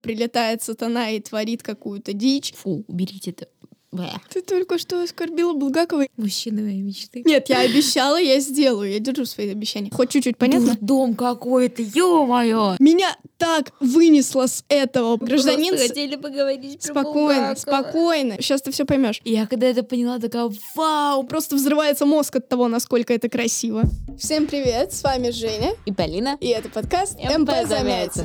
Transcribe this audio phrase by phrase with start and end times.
[0.00, 2.54] прилетает сатана и творит какую-то дичь.
[2.56, 3.48] Фу, уберите это.
[3.90, 4.04] Бэ.
[4.30, 6.04] Ты только что оскорбила Булгакова.
[6.18, 7.22] Мужчина моей мечты.
[7.24, 9.90] Нет, я обещала, я сделаю, я держу свои обещания.
[9.90, 10.76] Хоть чуть-чуть понятно?
[10.82, 12.76] Дом какой-то, ё-моё!
[12.80, 15.16] Меня так вынесло с этого.
[15.16, 17.54] Гражданин, Просто хотели поговорить про спокойно, Булгакова.
[17.54, 18.34] спокойно.
[18.42, 19.22] Сейчас ты все поймешь.
[19.24, 21.22] Я когда это поняла, такая, вау!
[21.24, 23.84] Просто взрывается мозг от того, насколько это красиво.
[24.18, 26.36] Всем привет, с вами Женя, И Полина.
[26.40, 27.68] и это подкаст МП МП Замятин.
[27.68, 28.24] Замятин.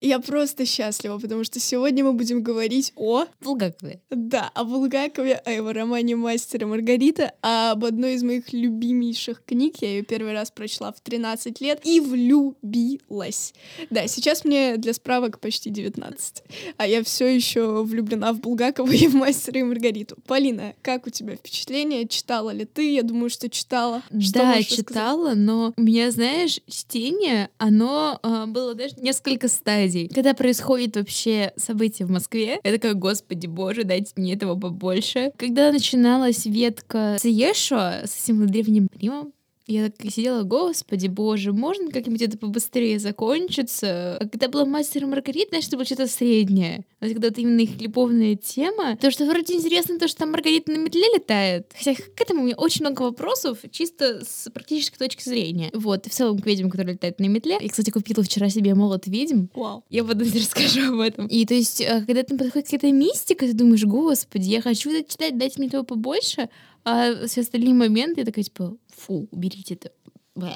[0.00, 4.00] Я просто счастлива, потому что сегодня мы будем говорить о Булгаковы.
[4.10, 9.76] да, о Булгакове, о его романе «Мастер и Маргарита», об одной из моих любимейших книг.
[9.80, 13.54] Я ее первый раз прочла в 13 лет и влюбилась.
[13.90, 16.44] Да, сейчас мне для справок почти 19,
[16.76, 20.16] а я все еще влюблена в Булгакова и в «Мастера и Маргариту».
[20.28, 22.06] Полина, как у тебя впечатление?
[22.06, 22.94] Читала ли ты?
[22.94, 24.02] Я думаю, что читала.
[24.20, 29.87] Что да, читала, но у меня, знаешь, чтение, оно а, было даже несколько стадий.
[30.14, 35.32] Когда происходит вообще событие в Москве, я такая, господи боже, дайте мне этого побольше.
[35.36, 39.32] Когда начиналась ветка Сиешо с этим древним Римом,
[39.68, 44.16] я так и сидела, господи боже, можно как-нибудь это побыстрее закончиться?
[44.16, 46.84] А когда была мастер Маргарита, знаешь, это было что-то среднее.
[47.00, 50.72] Вот когда вот именно их любовная тема, то что вроде интересно то, что там Маргарита
[50.72, 51.72] на метле летает.
[51.76, 55.70] Хотя к этому у меня очень много вопросов, чисто с практической точки зрения.
[55.74, 57.58] Вот, и в целом к ведьмам, которые летают на метле.
[57.60, 59.46] Я, кстати, купила вчера себе молот ведьм.
[59.54, 59.84] Вау.
[59.90, 61.26] Я потом тебе расскажу об этом.
[61.26, 65.10] И то есть, э, когда там подходит какая-то мистика, ты думаешь, господи, я хочу это
[65.10, 66.48] читать, дайте мне этого побольше,
[66.88, 69.92] а все остальные моменты, я такая, типа, фу, уберите это.
[70.34, 70.54] Бэ.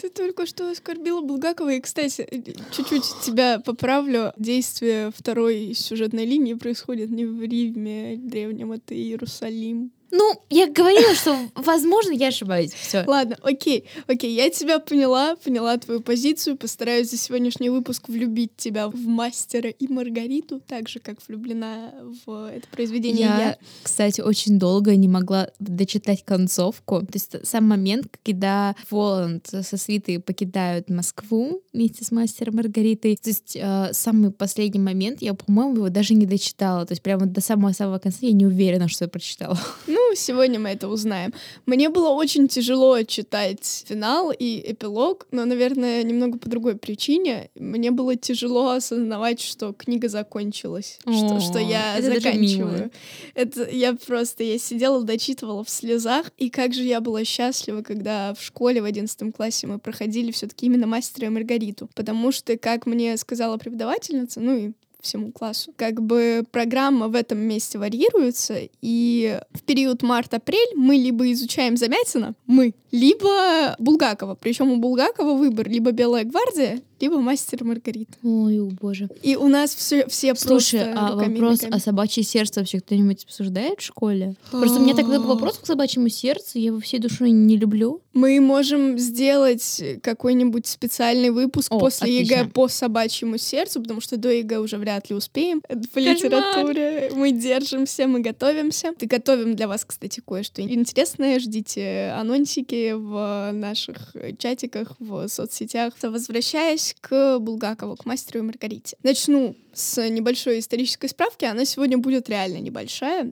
[0.00, 1.74] Ты только что оскорбила Булгакова.
[1.74, 2.26] И, кстати,
[2.72, 4.32] чуть-чуть тебя поправлю.
[4.38, 9.92] Действие второй сюжетной линии происходит не в Риме древнем, это Иерусалим.
[10.16, 12.72] Ну, я говорила, что, возможно, я ошибаюсь.
[12.72, 13.02] Все.
[13.04, 18.88] Ладно, окей, окей, я тебя поняла, поняла твою позицию, постараюсь за сегодняшний выпуск влюбить тебя
[18.88, 21.92] в мастера и Маргариту, так же, как влюблена
[22.24, 23.58] в это произведение Я, я.
[23.82, 27.00] кстати, очень долго не могла дочитать концовку.
[27.00, 33.16] То есть сам момент, когда Воланд со свитой покидают Москву вместе с мастером Маргаритой.
[33.16, 36.86] То есть э, самый последний момент, я, по-моему, его даже не дочитала.
[36.86, 39.58] То есть прямо до самого-самого конца я не уверена, что я прочитала.
[39.88, 41.32] Ну, сегодня мы это узнаем.
[41.66, 47.50] Мне было очень тяжело читать финал и эпилог, но, наверное, немного по другой причине.
[47.54, 52.90] Мне было тяжело осознавать, что книга закончилась, что, О, что я это заканчиваю.
[53.34, 58.34] Это я просто, я сидела, дочитывала в слезах, и как же я была счастлива, когда
[58.34, 62.56] в школе в одиннадцатом классе мы проходили все таки именно «Мастера и Маргариту», потому что,
[62.56, 64.72] как мне сказала преподавательница, ну и
[65.04, 65.72] всему классу.
[65.76, 72.34] Как бы программа в этом месте варьируется, и в период март-апрель мы либо изучаем Замятина,
[72.46, 74.36] мы, либо Булгакова.
[74.36, 78.12] Причем у Булгакова выбор либо «Белая гвардия», либо «Мастер и Маргарита».
[78.22, 79.08] Ой, о боже.
[79.20, 81.76] И у нас все, все Слушай, просто а вопрос ногами.
[81.76, 84.36] о собачье сердце вообще кто-нибудь обсуждает в школе?
[84.50, 88.00] Просто у меня так много вопросов к собачьему сердцу, я его всей душой не люблю.
[88.14, 92.50] Мы можем сделать какой-нибудь специальный выпуск О, после ЕГЭ отлично.
[92.52, 95.62] по собачьему сердцу, потому что до ЕГЭ уже вряд ли успеем.
[95.62, 96.14] По Кошмар.
[96.14, 97.10] литературе.
[97.14, 98.94] Мы держимся, мы готовимся.
[99.00, 101.40] И готовим для вас, кстати, кое-что интересное.
[101.40, 105.94] Ждите анонсики в наших чатиках, в соцсетях.
[106.02, 108.96] Возвращаясь к Булгакову, к мастеру и Маргарите.
[109.02, 111.44] Начну с небольшой исторической справки.
[111.44, 113.30] Она сегодня будет реально небольшая.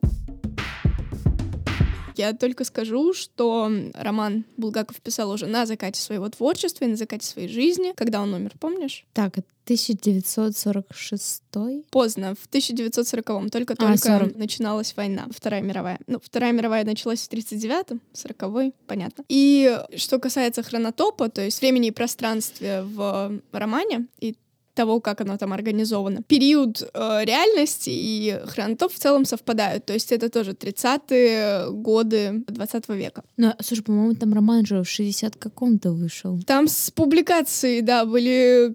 [2.17, 7.27] Я только скажу, что роман Булгаков писал уже на закате своего творчества и на закате
[7.27, 7.93] своей жизни.
[7.97, 9.05] Когда он умер, помнишь?
[9.13, 11.43] Так, это 1946
[11.91, 14.37] Поздно, в 1940-м, только-только А, 40.
[14.37, 15.99] начиналась война, Вторая мировая.
[16.07, 19.25] Ну, Вторая мировая началась в 39-м, 40-й, понятно.
[19.29, 24.35] И что касается хронотопа, то есть времени и пространстве в романе, и
[24.75, 26.23] того, как оно там организовано.
[26.23, 29.85] Период э, реальности и хронотоп в целом совпадают.
[29.85, 33.23] То есть это тоже 30-е годы 20 века.
[33.37, 36.41] Ну, слушай, по-моему, там роман же в 60 каком-то вышел.
[36.47, 38.75] Там с публикацией, да, были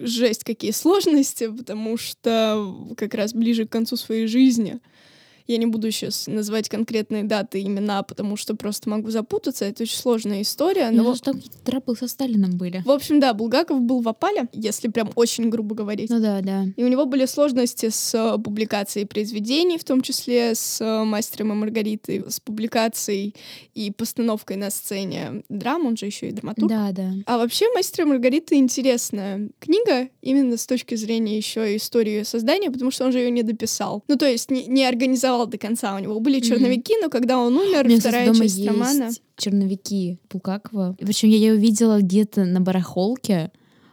[0.00, 4.80] жесть какие сложности, потому что как раз ближе к концу своей жизни
[5.50, 9.64] я не буду сейчас называть конкретные даты, имена, потому что просто могу запутаться.
[9.64, 10.90] Это очень сложная история.
[10.90, 12.82] Но Но, ну, там какие-то траблы со Сталином были.
[12.84, 16.08] в общем, да, Булгаков был в опале, если прям очень грубо говорить.
[16.08, 16.66] Ну да, да.
[16.76, 21.52] И у него были сложности с э, публикацией произведений, в том числе с э, «Мастером
[21.52, 23.34] и Маргаритой», с публикацией
[23.74, 26.68] и постановкой на сцене драм, он же еще и драматург.
[26.68, 27.12] Да, да.
[27.26, 32.70] А вообще «Мастер и Маргарита» интересная книга именно с точки зрения еще истории ее создания,
[32.70, 34.04] потому что он же ее не дописал.
[34.06, 35.94] Ну, то есть не, не организовал до конца.
[35.94, 38.68] У него были черновики, но когда он умер, У меня, кстати, вторая дома часть есть
[38.68, 39.10] романа...
[39.36, 40.96] черновики Булгакова.
[40.98, 43.50] Причем я ее увидела где-то на барахолке.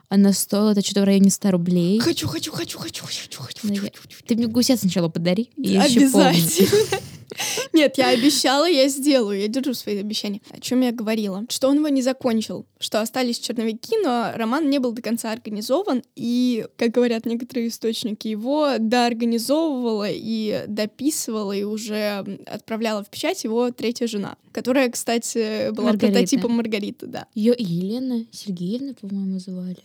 [0.09, 1.99] Она стоила это что-то в районе 100 рублей.
[1.99, 4.17] Хочу, хочу, хочу, хочу, хочу, хочу, Да хочу, я- хочу, хочу.
[4.25, 5.49] Ты мне гуся сначала подари.
[5.57, 6.99] Обязательно.
[7.73, 10.41] Нет, я обещала, я сделаю, я держу свои обещания.
[10.49, 11.45] О чем я говорила?
[11.49, 16.03] Что он его не закончил, что остались черновики, но роман не был до конца организован,
[16.15, 23.71] и, как говорят некоторые источники, его доорганизовывала и дописывала, и уже отправляла в печать его
[23.71, 26.13] третья жена, которая, кстати, была Маргарита.
[26.13, 27.27] прототипом Маргариты, да.
[27.35, 29.77] Ее Елена Сергеевна, по-моему, звали.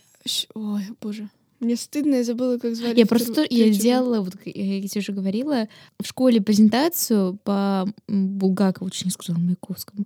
[0.53, 1.29] Ой, боже.
[1.63, 2.97] Мне стыдно, я забыла, как звали.
[2.99, 5.67] Я вторую- просто я делала, вот я тебе уже говорила,
[5.99, 10.05] в школе презентацию по Булгакову, не сказала Маяковскому.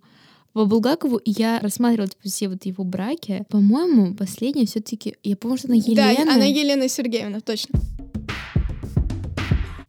[0.53, 3.45] По Булгакову я рассматривала типа, все вот его браки.
[3.49, 6.33] По-моему, последняя все таки я помню, что она Да, Елена.
[6.33, 7.79] она Елена Сергеевна, точно.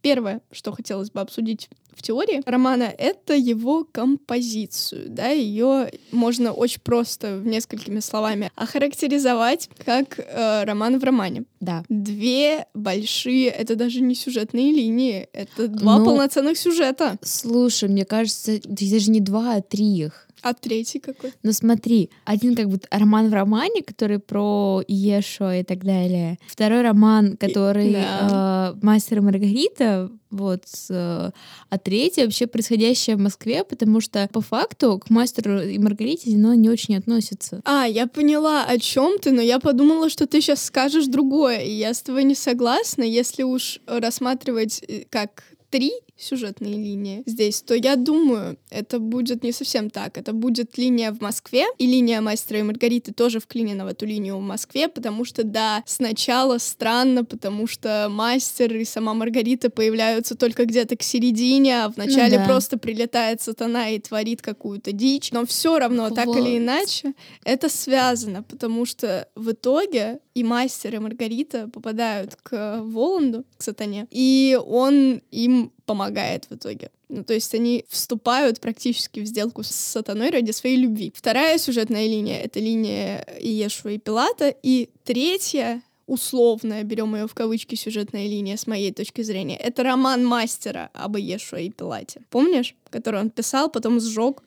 [0.01, 1.69] Первое, что хотелось бы обсудить
[1.99, 5.09] в теории романа, это его композицию.
[5.09, 11.43] Да, ее можно очень просто в несколькими словами охарактеризовать как э, роман в романе.
[11.59, 11.83] Да.
[11.89, 17.17] Две большие, это даже не сюжетные линии, это два Ну, полноценных сюжета.
[17.21, 20.28] Слушай, мне кажется, даже не два, а три их.
[20.41, 21.33] А третий какой?
[21.43, 26.37] Но смотри, один как бы роман в романе, который про Иешуа и так далее.
[26.47, 28.73] Второй роман, который да.
[28.73, 30.63] э, «Мастер и Маргарита», вот.
[30.89, 31.31] э,
[31.69, 36.53] а третий вообще происходящее в Москве, потому что по факту к «Мастеру и Маргарите» оно
[36.53, 37.61] не очень относится.
[37.65, 41.71] А, я поняла, о чем ты, но я подумала, что ты сейчас скажешь другое, и
[41.71, 43.03] я с тобой не согласна.
[43.03, 49.51] Если уж рассматривать э, как три сюжетные линии здесь, то я думаю, это будет не
[49.51, 50.17] совсем так.
[50.17, 54.37] Это будет линия в Москве, и линия Мастера и Маргариты тоже вклинена в эту линию
[54.37, 60.65] в Москве, потому что, да, сначала странно, потому что Мастер и сама Маргарита появляются только
[60.65, 62.45] где-то к середине, а в начале да.
[62.45, 65.31] просто прилетает сатана и творит какую-то дичь.
[65.31, 66.37] Но все равно, так Вот.
[66.37, 67.13] или иначе,
[67.43, 74.07] это связано, потому что в итоге и Мастер, и Маргарита попадают к Воланду, к сатане,
[74.09, 76.91] и он им помогает в итоге.
[77.09, 81.11] Ну, то есть они вступают практически в сделку с сатаной ради своей любви.
[81.15, 84.53] Вторая сюжетная линия— это линия Иешуа и Пилата.
[84.61, 90.25] И третья условная, берем ее в кавычки, сюжетная линия с моей точки зрения, это роман
[90.25, 92.21] мастера об Иешуа и Пилате.
[92.29, 92.75] Помнишь?
[92.89, 94.41] Который он писал, потом сжег,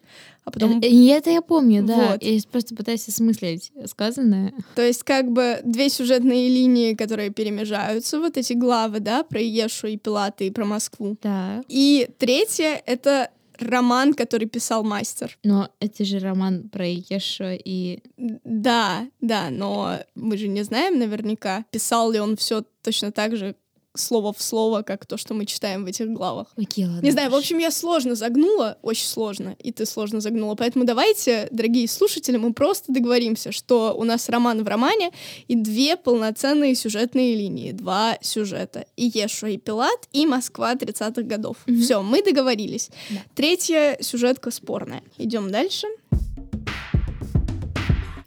[0.44, 2.12] а потом Э, И это я помню, да.
[2.12, 2.23] Вот.
[2.23, 4.53] Я просто пытаюсь осмыслить сказанное.
[4.75, 9.87] То есть как бы две сюжетные линии, которые перемежаются, вот эти главы, да, про Иешу
[9.87, 11.17] и Пилата и про Москву.
[11.23, 11.62] Да.
[11.69, 15.39] И третье— это роман, который писал мастер.
[15.43, 18.01] Но это же роман про Иешуа и...
[18.17, 23.55] Да, да, но мы же не знаем наверняка, писал ли он все точно так же
[23.94, 26.49] слово в слово, как то, что мы читаем в этих главах.
[26.56, 27.01] Окей, ладно.
[27.01, 30.55] Не знаю, в общем, я сложно загнула, очень сложно, и ты сложно загнула.
[30.55, 35.11] Поэтому давайте, дорогие слушатели, мы просто договоримся, что у нас роман в романе
[35.49, 38.87] и две полноценные сюжетные линии, два сюжета.
[38.96, 41.56] И Ешуа, и Пилат, и Москва 30-х годов.
[41.67, 41.81] Мгм.
[41.81, 42.91] Все, мы договорились.
[43.11, 43.22] Да.
[43.34, 45.03] Третья сюжетка спорная.
[45.19, 45.87] Идем дальше.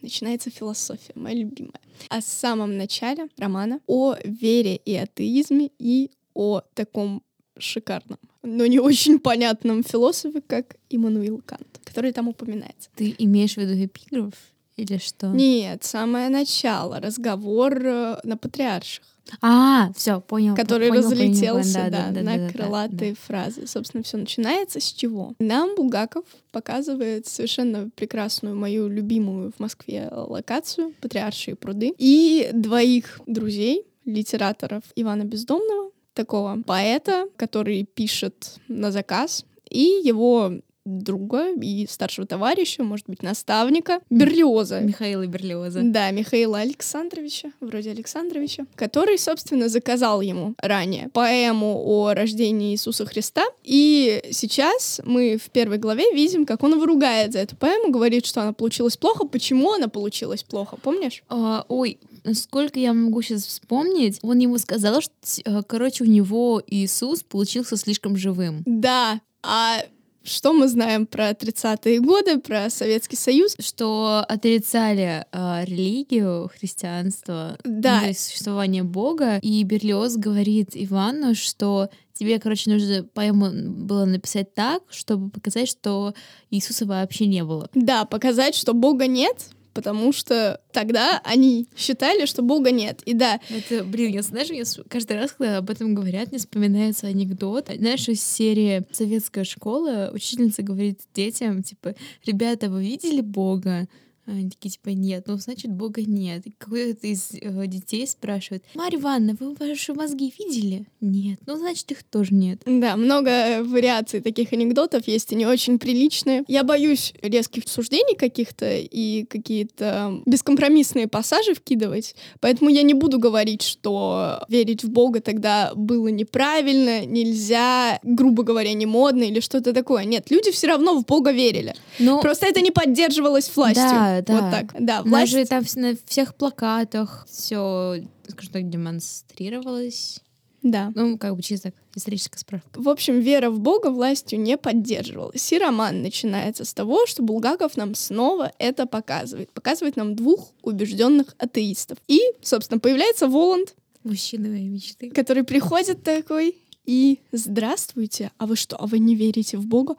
[0.05, 1.81] Начинается философия, моя любимая.
[2.09, 7.23] О самом начале романа, о вере и атеизме и о таком
[7.57, 12.91] шикарном, но не очень понятном философе, как Иммануил Кант, который там упоминается.
[12.93, 14.35] Ты имеешь в виду эпиграф
[14.77, 15.29] или что?
[15.29, 20.55] Нет, самое начало, разговор э, на патриарших, А, все, понял.
[20.55, 23.67] который понял, разлетелся понял, да, да, на да, да, крылатые фразы.
[23.67, 25.33] Собственно, все начинается с чего?
[25.39, 33.83] Нам Булгаков показывает совершенно прекрасную мою любимую в Москве локацию Патриаршие пруды и двоих друзей,
[34.05, 40.53] литераторов Ивана Бездомного, такого поэта, который пишет на заказ, и его
[40.85, 44.79] друга и старшего товарища, может быть, наставника, Берлиоза.
[44.81, 45.81] Михаила Берлиоза.
[45.83, 53.43] Да, Михаила Александровича, вроде Александровича, который, собственно, заказал ему ранее поэму о рождении Иисуса Христа.
[53.63, 58.25] И сейчас мы в первой главе видим, как он его ругает за эту поэму, говорит,
[58.25, 59.25] что она получилась плохо.
[59.25, 61.23] Почему она получилась плохо, помнишь?
[61.29, 65.13] А, ой, насколько я могу сейчас вспомнить, он ему сказал, что,
[65.45, 68.61] э, короче, у него Иисус получился слишком живым.
[68.65, 69.83] Да, а
[70.25, 73.55] что мы знаем про 30-е годы, про Советский Союз?
[73.59, 78.01] Что отрицали э, религию, христианство, Да.
[78.05, 79.37] ну, существование Бога.
[79.41, 83.51] И Берлиоз говорит Ивану, что тебе, короче, нужно поэму
[83.85, 86.13] было написать так, чтобы показать, что
[86.49, 87.69] Иисуса вообще не было.
[87.73, 93.03] Да, показать, что Бога нет, потому что тогда они считали, что Бога нет.
[93.03, 97.07] И да, Это, блин, я знаешь, мне каждый раз, когда об этом говорят, мне вспоминается
[97.07, 97.69] анекдот.
[97.75, 101.93] Знаешь, из серии «Советская школа» учительница говорит детям, типа,
[102.25, 103.87] ребята, вы видели Бога?
[104.27, 105.25] Они такие, типа, нет.
[105.27, 106.43] Ну, значит, Бога нет.
[106.57, 110.87] Какой-то из э, детей спрашивает, Марья Ивановна, вы ваши мозги видели?
[110.99, 111.39] Нет.
[111.45, 112.61] Ну, значит, их тоже нет.
[112.65, 116.43] Да, много вариаций таких анекдотов есть, и не очень приличные.
[116.47, 123.61] Я боюсь резких суждений каких-то и какие-то бескомпромиссные пассажи вкидывать, поэтому я не буду говорить,
[123.61, 130.05] что верить в Бога тогда было неправильно, нельзя, грубо говоря, не модно или что-то такое.
[130.05, 131.75] Нет, люди все равно в Бога верили.
[131.99, 133.83] Но Просто это не поддерживалось властью.
[133.83, 134.41] Да, да.
[134.41, 134.75] Вот так.
[134.79, 135.31] Да, власть...
[135.31, 140.21] же там на всех плакатах все, скажем так, демонстрировалось.
[140.65, 140.91] Да.
[140.95, 142.81] Ну, как бы чисто историческая справка.
[142.81, 145.53] В общем, вера в Бога властью не поддерживалась.
[145.53, 149.51] И роман начинается с того, что Булгаков нам снова это показывает.
[149.51, 151.99] Показывает нам двух убежденных атеистов.
[152.07, 155.11] И, собственно, появляется Воланд, Мужчина моей мечты.
[155.11, 159.95] который приходит такой и «Здравствуйте, а вы что, а вы не верите в Бога?»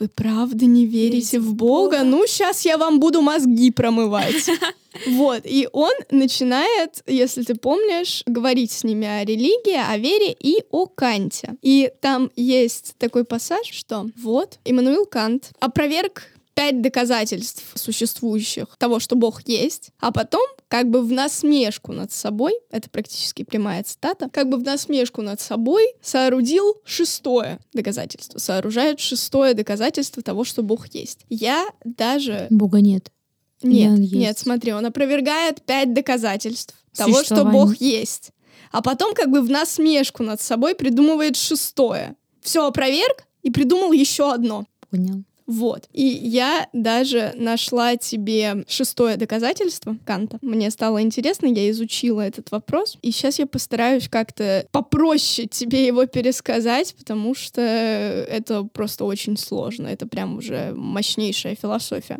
[0.00, 2.02] Вы правда не верите в Бога?
[2.04, 4.48] Ну, сейчас я вам буду мозги промывать.
[5.06, 10.64] Вот, и он начинает, если ты помнишь, говорить с ними о религии, о вере и
[10.72, 11.54] о Канте.
[11.62, 16.24] И там есть такой пассаж, что вот, Иммануил Кант опроверг
[16.60, 22.52] пять доказательств существующих того, что Бог есть, а потом как бы в насмешку над собой,
[22.70, 29.54] это практически прямая цитата, как бы в насмешку над собой соорудил шестое доказательство, сооружает шестое
[29.54, 31.20] доказательство того, что Бог есть.
[31.30, 33.10] Я даже Бога нет.
[33.62, 37.46] нет, нет, смотри, он опровергает пять доказательств того, что.
[37.46, 38.32] Бог есть.
[38.70, 42.16] А потом как бы в насмешку над собой придумывает шестое.
[42.42, 44.66] Все опроверг и придумал еще одно.
[44.90, 45.24] Понял.
[45.50, 45.88] Вот.
[45.92, 50.38] И я даже нашла тебе шестое доказательство Канта.
[50.42, 52.96] Мне стало интересно, я изучила этот вопрос.
[53.02, 59.88] И сейчас я постараюсь как-то попроще тебе его пересказать, потому что это просто очень сложно.
[59.88, 62.18] Это прям уже мощнейшая философия.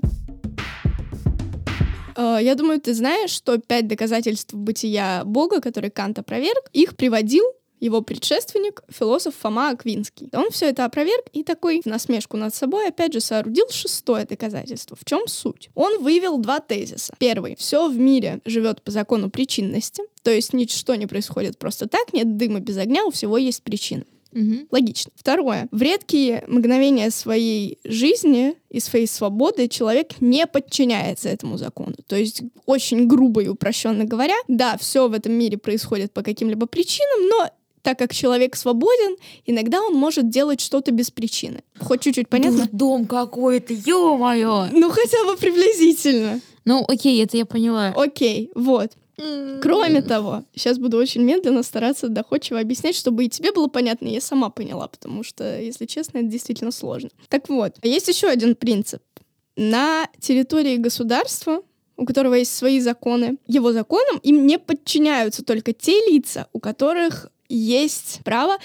[2.17, 7.45] Э, Я думаю, ты знаешь, что пять доказательств бытия Бога, которые Кант опроверг, их приводил
[7.81, 10.29] его предшественник, философ Фома Аквинский.
[10.33, 14.97] Он все это опроверг и такой в насмешку над собой опять же соорудил шестое доказательство.
[14.97, 15.71] В чем суть?
[15.75, 17.15] Он выявил два тезиса.
[17.19, 17.57] Первый.
[17.57, 22.37] Все в мире живет по закону причинности, то есть ничто не происходит просто так, нет
[22.37, 24.05] дыма без огня, у всего есть причина.
[24.33, 24.69] Мгм.
[24.71, 25.11] Логично.
[25.17, 25.69] Второе.
[25.71, 31.97] В редкие мгновения своей жизни и своей свободы человек не подчиняется этому закону.
[32.07, 36.67] То есть, очень грубо и упрощенно говоря, да, все в этом мире происходит по каким-либо
[36.67, 37.51] причинам, но
[37.83, 41.63] так как человек свободен, иногда он может делать что-то без причины.
[41.79, 42.69] Хоть чуть-чуть понятно?
[42.73, 44.69] Дурдом какой-то, ё-моё!
[44.73, 46.41] Ну, хотя бы приблизительно.
[46.65, 47.89] Ну, окей, это я поняла.
[47.97, 48.93] Окей, вот.
[49.61, 54.15] Кроме того, сейчас буду очень медленно стараться доходчиво объяснять, чтобы и тебе было понятно, и
[54.15, 57.11] я сама поняла, потому что, если честно, это действительно сложно.
[57.29, 59.03] Так вот, есть еще один принцип.
[59.57, 61.61] На территории государства,
[61.99, 67.31] у которого есть свои законы, его законам им не подчиняются только те лица, у которых
[67.55, 68.57] есть право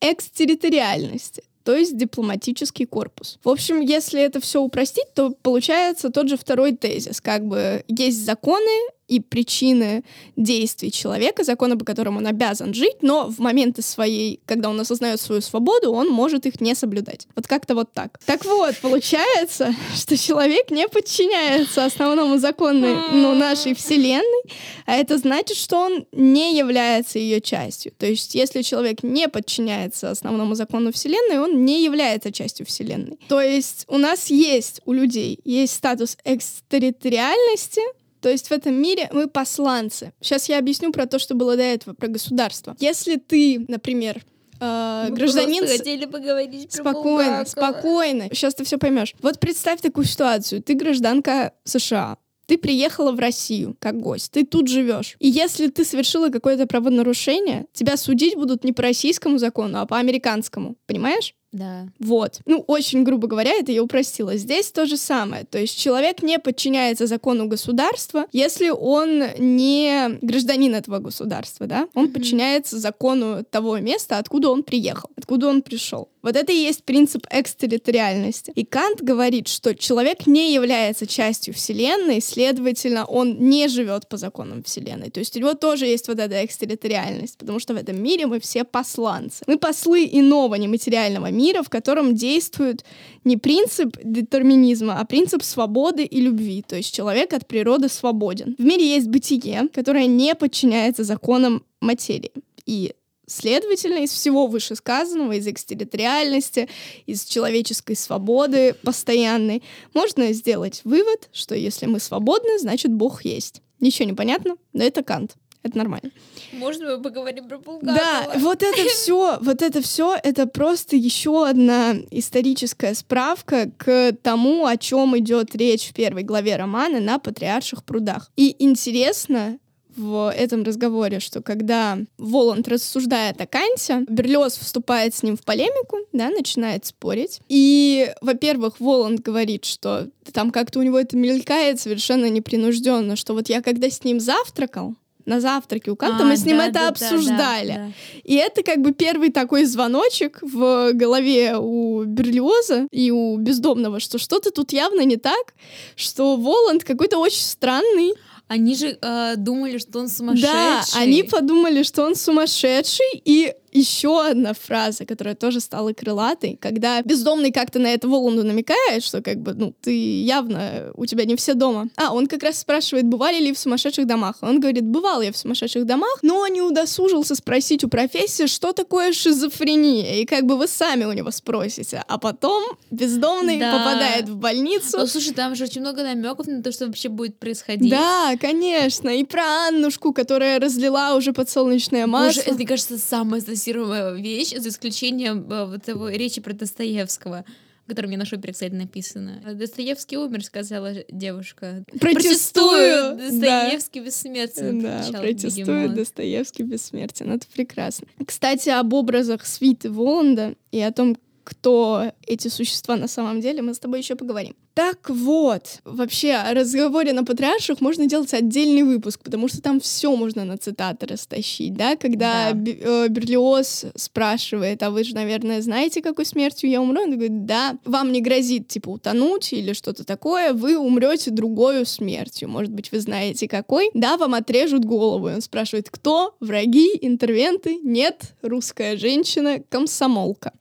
[0.00, 3.38] экстерриториальности то есть дипломатический корпус.
[3.44, 7.20] В общем, если это все упростить, то получается тот же второй тезис.
[7.20, 10.04] Как бы есть законы и причины
[10.36, 15.20] действий человека, законы, по которым он обязан жить, но в моменты своей, когда он осознает
[15.20, 17.26] свою свободу, он может их не соблюдать.
[17.36, 18.18] Вот как-то вот так.
[18.24, 24.42] Так вот, получается, что человек не подчиняется основному закону ну, нашей Вселенной,
[24.86, 27.92] а это значит, что он не является ее частью.
[27.98, 33.18] То есть, если человек не подчиняется основному закону Вселенной, он не является частью Вселенной.
[33.28, 37.82] То есть, у нас есть, у людей, есть статус экстерриториальности,
[38.22, 40.12] то есть в этом мире мы посланцы.
[40.20, 42.76] Сейчас я объясню про то, что было до этого, про государство.
[42.78, 44.22] Если ты, например,
[44.60, 45.66] э, Мы гражданин...
[45.66, 47.44] хотели поговорить про Спокойно, Булгакова.
[47.44, 48.28] спокойно.
[48.32, 49.14] Сейчас ты все поймешь.
[49.20, 50.62] Вот представь такую ситуацию.
[50.62, 52.16] Ты гражданка США.
[52.46, 55.16] Ты приехала в Россию как гость, ты тут живешь.
[55.20, 59.98] И если ты совершила какое-то правонарушение, тебя судить будут не по российскому закону, а по
[59.98, 60.76] американскому.
[60.86, 61.34] Понимаешь?
[61.52, 61.86] Да.
[61.98, 62.40] Вот.
[62.46, 64.36] Ну, очень грубо говоря, это я упростила.
[64.36, 65.44] Здесь то же самое.
[65.44, 71.88] То есть человек не подчиняется закону государства, если он не гражданин этого государства, да?
[71.94, 72.12] Он Мгм.
[72.14, 76.08] подчиняется закону того места, откуда он приехал, откуда он пришел.
[76.22, 78.52] Вот это и есть принцип экстерриториальности.
[78.54, 84.62] И Кант говорит, что человек не является частью Вселенной, следовательно, он не живет по законам
[84.62, 85.10] Вселенной.
[85.10, 88.38] То есть у него тоже есть вот эта экстерриториальность, потому что в этом мире мы
[88.40, 89.42] все посланцы.
[89.46, 92.84] Мы послы иного нематериального мира, в котором действует
[93.24, 96.62] не принцип детерминизма, а принцип свободы и любви.
[96.66, 98.54] То есть человек от природы свободен.
[98.58, 102.32] В мире есть бытие, которое не подчиняется законам материи.
[102.66, 102.92] И
[103.26, 106.68] Следовательно, из всего вышесказанного, из экстерриториальности,
[107.06, 109.62] из человеческой свободы постоянной,
[109.94, 113.62] можно сделать вывод, что если мы свободны, значит Бог есть.
[113.80, 115.36] Ничего не понятно, но это Кант.
[115.62, 116.10] Это нормально.
[116.52, 117.94] Можно мы поговорим про Булгакова?
[117.94, 124.66] Да, вот это все, вот это все, это просто еще одна историческая справка к тому,
[124.66, 128.30] о чем идет речь в первой главе романа на Патриарших прудах.
[128.36, 129.58] И интересно
[129.96, 135.98] в этом разговоре, что когда Воланд рассуждает о Канте, Берлиоз вступает с ним в полемику,
[136.12, 137.40] да, начинает спорить.
[137.48, 143.48] И, во-первых, Воланд говорит, что там как-то у него это мелькает совершенно непринужденно, что вот
[143.48, 144.94] я когда с ним завтракал,
[145.26, 147.68] на завтраке у Канта, А, мы с ним да, это да, да, обсуждали.
[147.68, 147.92] да, да.
[148.24, 154.18] И это как бы первый такой звоночек в голове у Берлиоза и у бездомного, что
[154.18, 155.54] что-то тут явно не так,
[155.96, 158.12] что Воланд какой-то очень странный.
[158.48, 160.50] Они же э, думали, что он сумасшедший.
[160.52, 167.02] Да, они подумали, что он сумасшедший, и еще одна фраза, которая тоже стала крылатой, когда
[167.02, 171.36] бездомный как-то на это Воланду намекает, что как бы, ну, ты явно, у тебя не
[171.36, 171.88] все дома.
[171.96, 174.36] А, он как раз спрашивает, бывали ли в сумасшедших домах.
[174.42, 179.12] Он говорит, бывал я в сумасшедших домах, но не удосужился спросить у профессии, что такое
[179.12, 182.04] шизофрения, и как бы вы сами у него спросите.
[182.08, 183.78] А потом бездомный Да.
[183.78, 187.38] попадает в больницу, Ну, слушай, там же очень много намеков на то, что вообще будет
[187.38, 187.90] происходить.
[187.90, 189.08] Да, конечно.
[189.08, 192.40] И про Аннушку, которая разлила уже подсолнечное Боже, масло.
[192.42, 197.44] это, мне кажется, самая стассируемая вещь, за исключением э, вот того речи про Достоевского,
[197.86, 199.40] которая мне на шопере, кстати, написана.
[199.54, 201.84] Достоевский умер, сказала девушка.
[202.00, 203.16] Протестую.
[203.16, 203.28] Да.
[203.30, 204.80] Достоевский бессмертен.
[204.80, 205.94] Да, протестует бегемот.
[205.94, 207.30] Достоевский бессмертен.
[207.30, 208.08] Это прекрасно.
[208.26, 213.74] Кстати, об образах свиты Воланда и о том, кто эти существа на самом деле, мы
[213.74, 214.54] с тобой еще поговорим.
[214.74, 220.16] Так вот, вообще о разговоре на патриарших можно делать отдельный выпуск, потому что там все
[220.16, 221.96] можно на цитаты растащить, да?
[221.96, 222.72] Когда Да.
[222.72, 227.02] Э, Берлиоз спрашивает, а вы же, наверное, знаете, какой смертью я умру?
[227.02, 232.48] Он говорит, да, вам не грозит, типа, утонуть или что-то такое, вы умрете другой смертью.
[232.48, 233.90] Может быть, вы знаете, какой?
[233.92, 235.28] Да, вам отрежут голову.
[235.28, 236.34] И он спрашивает, кто?
[236.40, 236.88] Враги?
[237.02, 237.78] Интервенты?
[237.82, 240.52] Нет, русская женщина, комсомолка.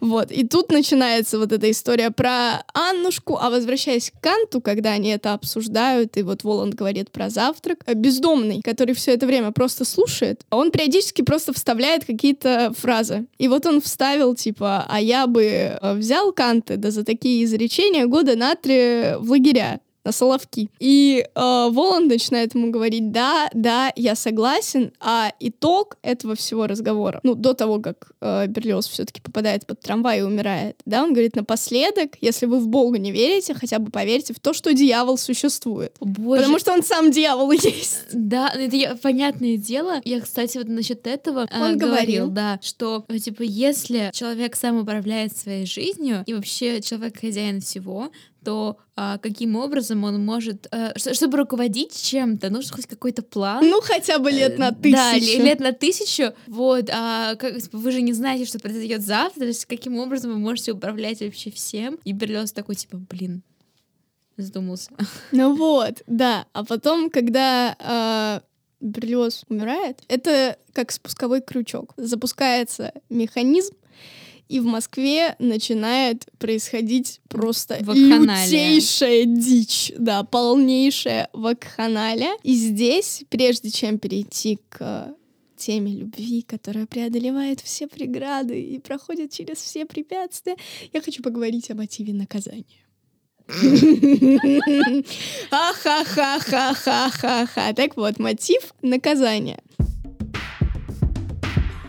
[0.00, 5.10] Вот, и тут начинается вот эта история про Аннушку, а возвращаясь к Канту, когда они
[5.10, 9.84] это обсуждают, и вот Воланд говорит про завтрак, э, бездомный, который все это время просто
[9.84, 13.26] слушает, он периодически просто вставляет какие-то фразы.
[13.38, 18.06] И вот он вставил, типа, а я бы э, взял Канта, да за такие изречения
[18.06, 20.70] года на три в лагеря на Соловки.
[20.78, 27.18] И э, Воланд начинает ему говорить, да, да, я согласен, а итог этого всего разговора,
[27.24, 31.34] ну, до того, как э, Берлиоз все-таки попадает под трамвай и умирает, да, он говорит,
[31.34, 35.96] напоследок, если вы в Бога не верите, хотя бы поверьте в то, что дьявол существует.
[36.00, 38.04] Боже, Потому что он сам дьявол есть.
[38.12, 40.00] Да, ну, это я- понятное дело.
[40.04, 42.28] Я, кстати, вот насчет этого э, Он говорил.
[42.28, 48.10] да, что э, типа если человек сам управляет своей жизнью и вообще человек хозяин всего,
[48.46, 53.68] то а, каким образом он может, ш- чтобы руководить чем-то, нужен хоть какой-то план.
[53.68, 55.38] Ну, хотя бы лет на Э, Да, тысячу.
[55.38, 56.32] ле- лет на тысячу.
[56.46, 60.30] Вот, а как, типа, вы же не знаете, что произойдет завтра, то есть каким образом
[60.32, 61.98] вы можете управлять вообще всем.
[62.04, 63.42] И Берлиоз такой, типа, блин,
[64.36, 64.90] задумался.
[65.32, 66.46] Ну вот, да.
[66.52, 68.40] А потом, когда э,
[68.80, 71.94] Берлиоз умирает, это как спусковой крючок.
[71.96, 73.74] Запускается механизм,
[74.48, 78.46] и в Москве начинает происходить просто Вакханалия.
[78.46, 82.36] лютейшая дичь, да, полнейшая вакханалия.
[82.42, 85.14] И здесь, прежде чем перейти к
[85.56, 90.56] теме любви, которая преодолевает все преграды и проходит через все препятствия,
[90.92, 92.64] я хочу поговорить о мотиве наказания.
[95.50, 97.72] Ха-ха-ха-ха-ха-ха-ха.
[97.74, 99.60] Так вот, мотив наказания.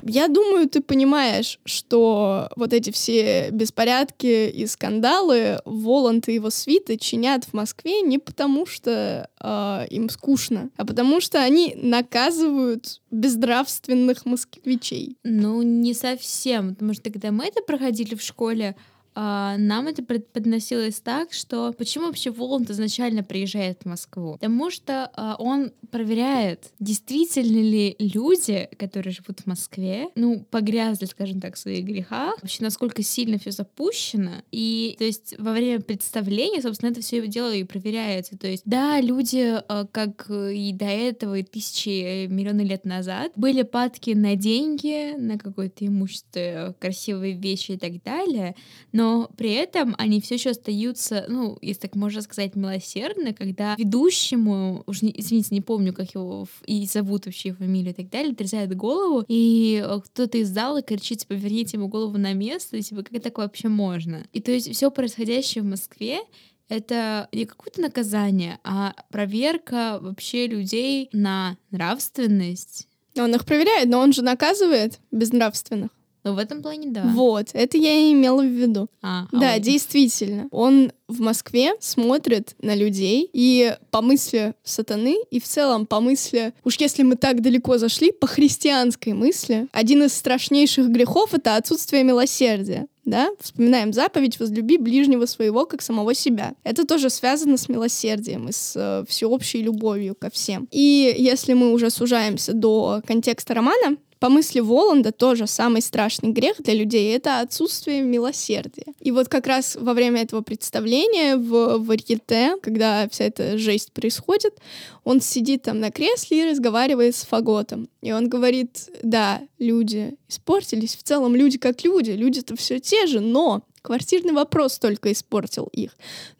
[0.07, 6.97] Я думаю, ты понимаешь, что вот эти все беспорядки и скандалы Воланд и его свиты
[6.97, 14.25] чинят в Москве не потому, что э, им скучно, а потому что они наказывают безнравственных
[14.25, 15.17] москвичей.
[15.23, 18.75] Ну, не совсем, потому что когда мы это проходили в школе,
[19.19, 24.33] нам это подносилось так, что почему вообще Воланд изначально приезжает в Москву?
[24.33, 31.41] Потому что а, он проверяет, действительно ли люди, которые живут в Москве, ну, погрязли, скажем
[31.41, 34.43] так, в своих грехах, вообще насколько сильно все запущено.
[34.51, 38.37] И, то есть, во время представления, собственно, это все дело и проверяется.
[38.37, 43.63] То есть, да, люди, а, как и до этого, и тысячи, миллионы лет назад, были
[43.63, 48.55] падки на деньги, на какое-то имущество, красивые вещи и так далее,
[48.91, 53.75] но но при этом они все еще остаются, ну, если так можно сказать, милосердны, когда
[53.77, 58.33] ведущему, уж не, извините, не помню, как его и зовут вообще фамилию и так далее,
[58.33, 63.03] отрезает голову, и э, кто-то из зала кричит, типа, верните ему голову на место, типа,
[63.03, 64.25] как так вообще можно?
[64.33, 66.19] И то есть все происходящее в Москве
[66.67, 72.89] это не какое-то наказание, а проверка вообще людей на нравственность.
[73.17, 75.91] Он их проверяет, но он же наказывает безнравственных.
[76.27, 77.03] Ну, в этом плане, да.
[77.13, 78.87] Вот, это я и имела в виду.
[79.01, 80.47] А, да, а действительно.
[80.51, 86.53] Он в Москве смотрит на людей и по мысли сатаны, и в целом по мысли,
[86.63, 92.03] уж если мы так далеко зашли, по христианской мысли, один из страшнейших грехов— это отсутствие
[92.03, 92.87] милосердия.
[93.05, 93.29] Да?
[93.39, 96.55] Вспоминаем заповедь «возлюби ближнего своего, как самого себя».
[96.65, 100.67] Это тоже связано с милосердием и с э, всеобщей любовью ко всем.
[100.71, 106.61] И если мы уже сужаемся до контекста романа, по мысли Воланда, тоже самый страшный грех
[106.61, 108.93] для людей— это отсутствие милосердия.
[108.99, 114.57] И вот как раз во время этого представления в варьете, когда вся эта жесть происходит,
[115.03, 117.89] он сидит там на кресле и разговаривает с Фаготом.
[118.01, 123.19] И он говорит, да, люди испортились, в целом люди как люди, люди-то все те же,
[123.19, 125.91] но Квартирный вопрос только испортил их.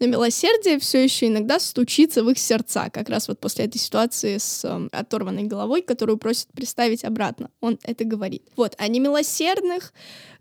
[0.02, 4.38] Но милосердие все еще иногда стучится в их сердца, как раз вот после этой ситуации
[4.38, 7.50] с э, оторванной головой, которую просит представить обратно.
[7.62, 8.44] Он это говорит.
[8.58, 9.94] Вот, а немилосердных,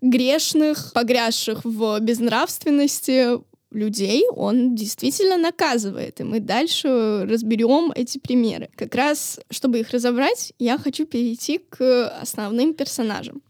[0.03, 3.39] грешных, погрязших в безнравственности
[3.71, 6.21] людей он действительно наказывает.
[6.21, 8.69] И мы дальше разберем эти примеры.
[8.75, 13.43] Как раз, чтобы их разобрать, я хочу перейти к основным персонажам.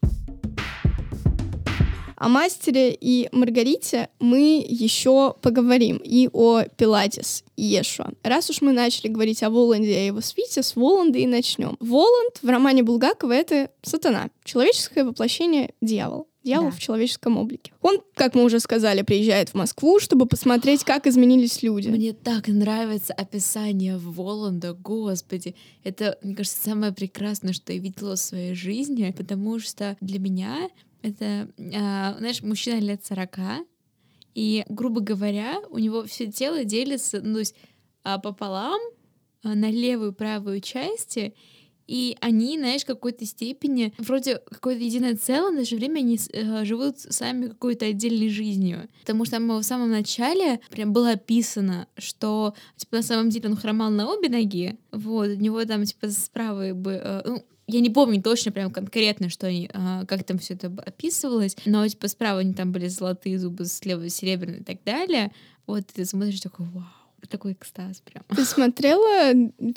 [2.17, 8.11] О мастере и Маргарите мы еще поговорим и о Пилатес и Ешуа.
[8.23, 11.77] Раз уж мы начали говорить о Воланде и о его свите, с Воланда и начнем.
[11.81, 16.77] Воланд в романе Булгакова— это сатана, человеческое воплощение дьявола дьявол да.
[16.77, 17.73] в человеческом облике.
[17.83, 21.89] Он, как мы уже сказали, приезжает в Москву, чтобы посмотреть, как изменились люди.
[21.89, 25.57] Мне так нравится описание Воланда, господи.
[25.83, 30.71] Это, мне кажется, самое прекрасное, что я видела в своей жизни, потому что для меня
[31.07, 33.67] это, а, знаешь, мужчина лет 40,
[34.35, 37.55] и, грубо говоря, у него все тело делится, ну, то есть
[38.03, 38.81] а, пополам
[39.43, 41.35] а, на левую и правую части,
[41.87, 46.19] и они, знаешь, в какой-то степени вроде какое-то единое целое, но в же время они
[46.33, 48.89] э, живут сами какой-то отдельной жизнью.
[49.01, 53.57] Потому что там в самом начале прям было описано, что типа на самом деле он
[53.57, 57.91] хромал на обе ноги, вот, у него там типа справа бы, э, ну, я не
[57.91, 62.41] помню точно прям конкретно, что они, а, как там все это описывалось, но типа справа
[62.41, 65.33] они там были золотые зубы, слева серебряные и так далее.
[65.67, 66.85] Вот ты смотришь такой, вау,
[67.29, 68.23] такой экстаз прям.
[68.35, 69.33] Ты смотрела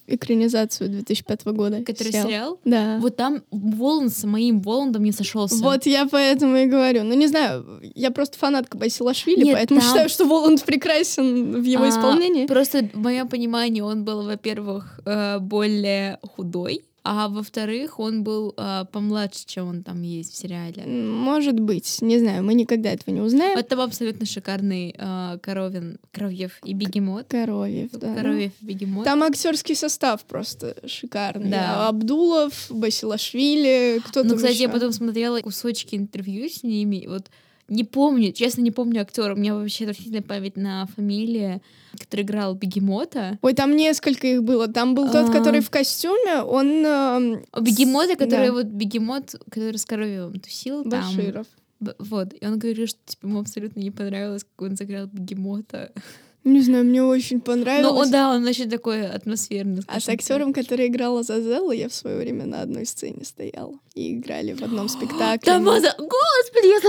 [0.07, 1.83] экранизацию 2005 года?
[1.83, 2.27] Который сериал?
[2.27, 2.59] сериал?
[2.63, 2.99] Да.
[2.99, 5.55] Вот там Волан с моим Воландом не сошелся.
[5.63, 7.03] Вот я поэтому и говорю.
[7.03, 9.89] Ну, не знаю, я просто фанатка Басилашвили, Нет, поэтому там...
[9.89, 12.45] считаю, что Воланд прекрасен в его а, исполнении.
[12.45, 18.85] Просто в моем понимании он был, во-первых, э, более худой, а во-вторых, он был э,
[18.91, 20.85] помладше, чем он там есть в сериале.
[20.85, 23.57] Может быть, не знаю, мы никогда этого не узнаем.
[23.57, 27.27] Это был абсолютно шикарный э, Коровин, Коровьев и Бегемот.
[27.29, 28.13] Коровьев, да.
[28.15, 29.05] Коровьев и Бегемот.
[29.05, 31.49] Там актерский состав просто шикарный.
[31.51, 31.87] Да.
[31.87, 34.63] Абдулов, Басилашвили, кто-то Ну, кстати, еще.
[34.63, 37.27] я потом смотрела кусочки интервью с ними, вот
[37.69, 39.33] не помню, честно, не помню актера.
[39.33, 41.61] У меня вообще отвратительная память на фамилии,
[41.97, 43.37] который играл Бегемота.
[43.41, 44.67] Ой, там несколько их было.
[44.67, 45.31] Там был тот, а.
[45.31, 46.85] который в костюме, он...
[46.85, 51.47] Э, Бегемота, который вот Бегемот, который с коровьем тусил Баширов.
[51.79, 51.95] там.
[51.99, 52.33] Вот.
[52.39, 55.91] И он говорил, что типа, ему абсолютно не понравилось, как он сыграл Бегемота.
[56.45, 58.07] Не знаю, мне очень понравилось.
[58.07, 59.83] Ну, да, он очень такой атмосферный.
[59.87, 63.77] А с актером, который играл Азазелла, я в свое время на одной сцене стояла.
[63.93, 65.39] И играли в одном спектакле.
[65.39, 65.93] Там Аза...
[65.97, 66.79] Господи, я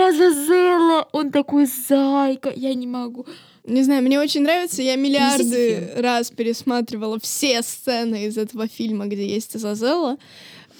[0.00, 1.08] Азазелла!
[1.12, 3.26] Он такой зайка, я не могу.
[3.64, 4.82] Не знаю, мне очень нравится.
[4.82, 10.16] Я миллиарды раз пересматривала все сцены из этого фильма, где есть Азазелла.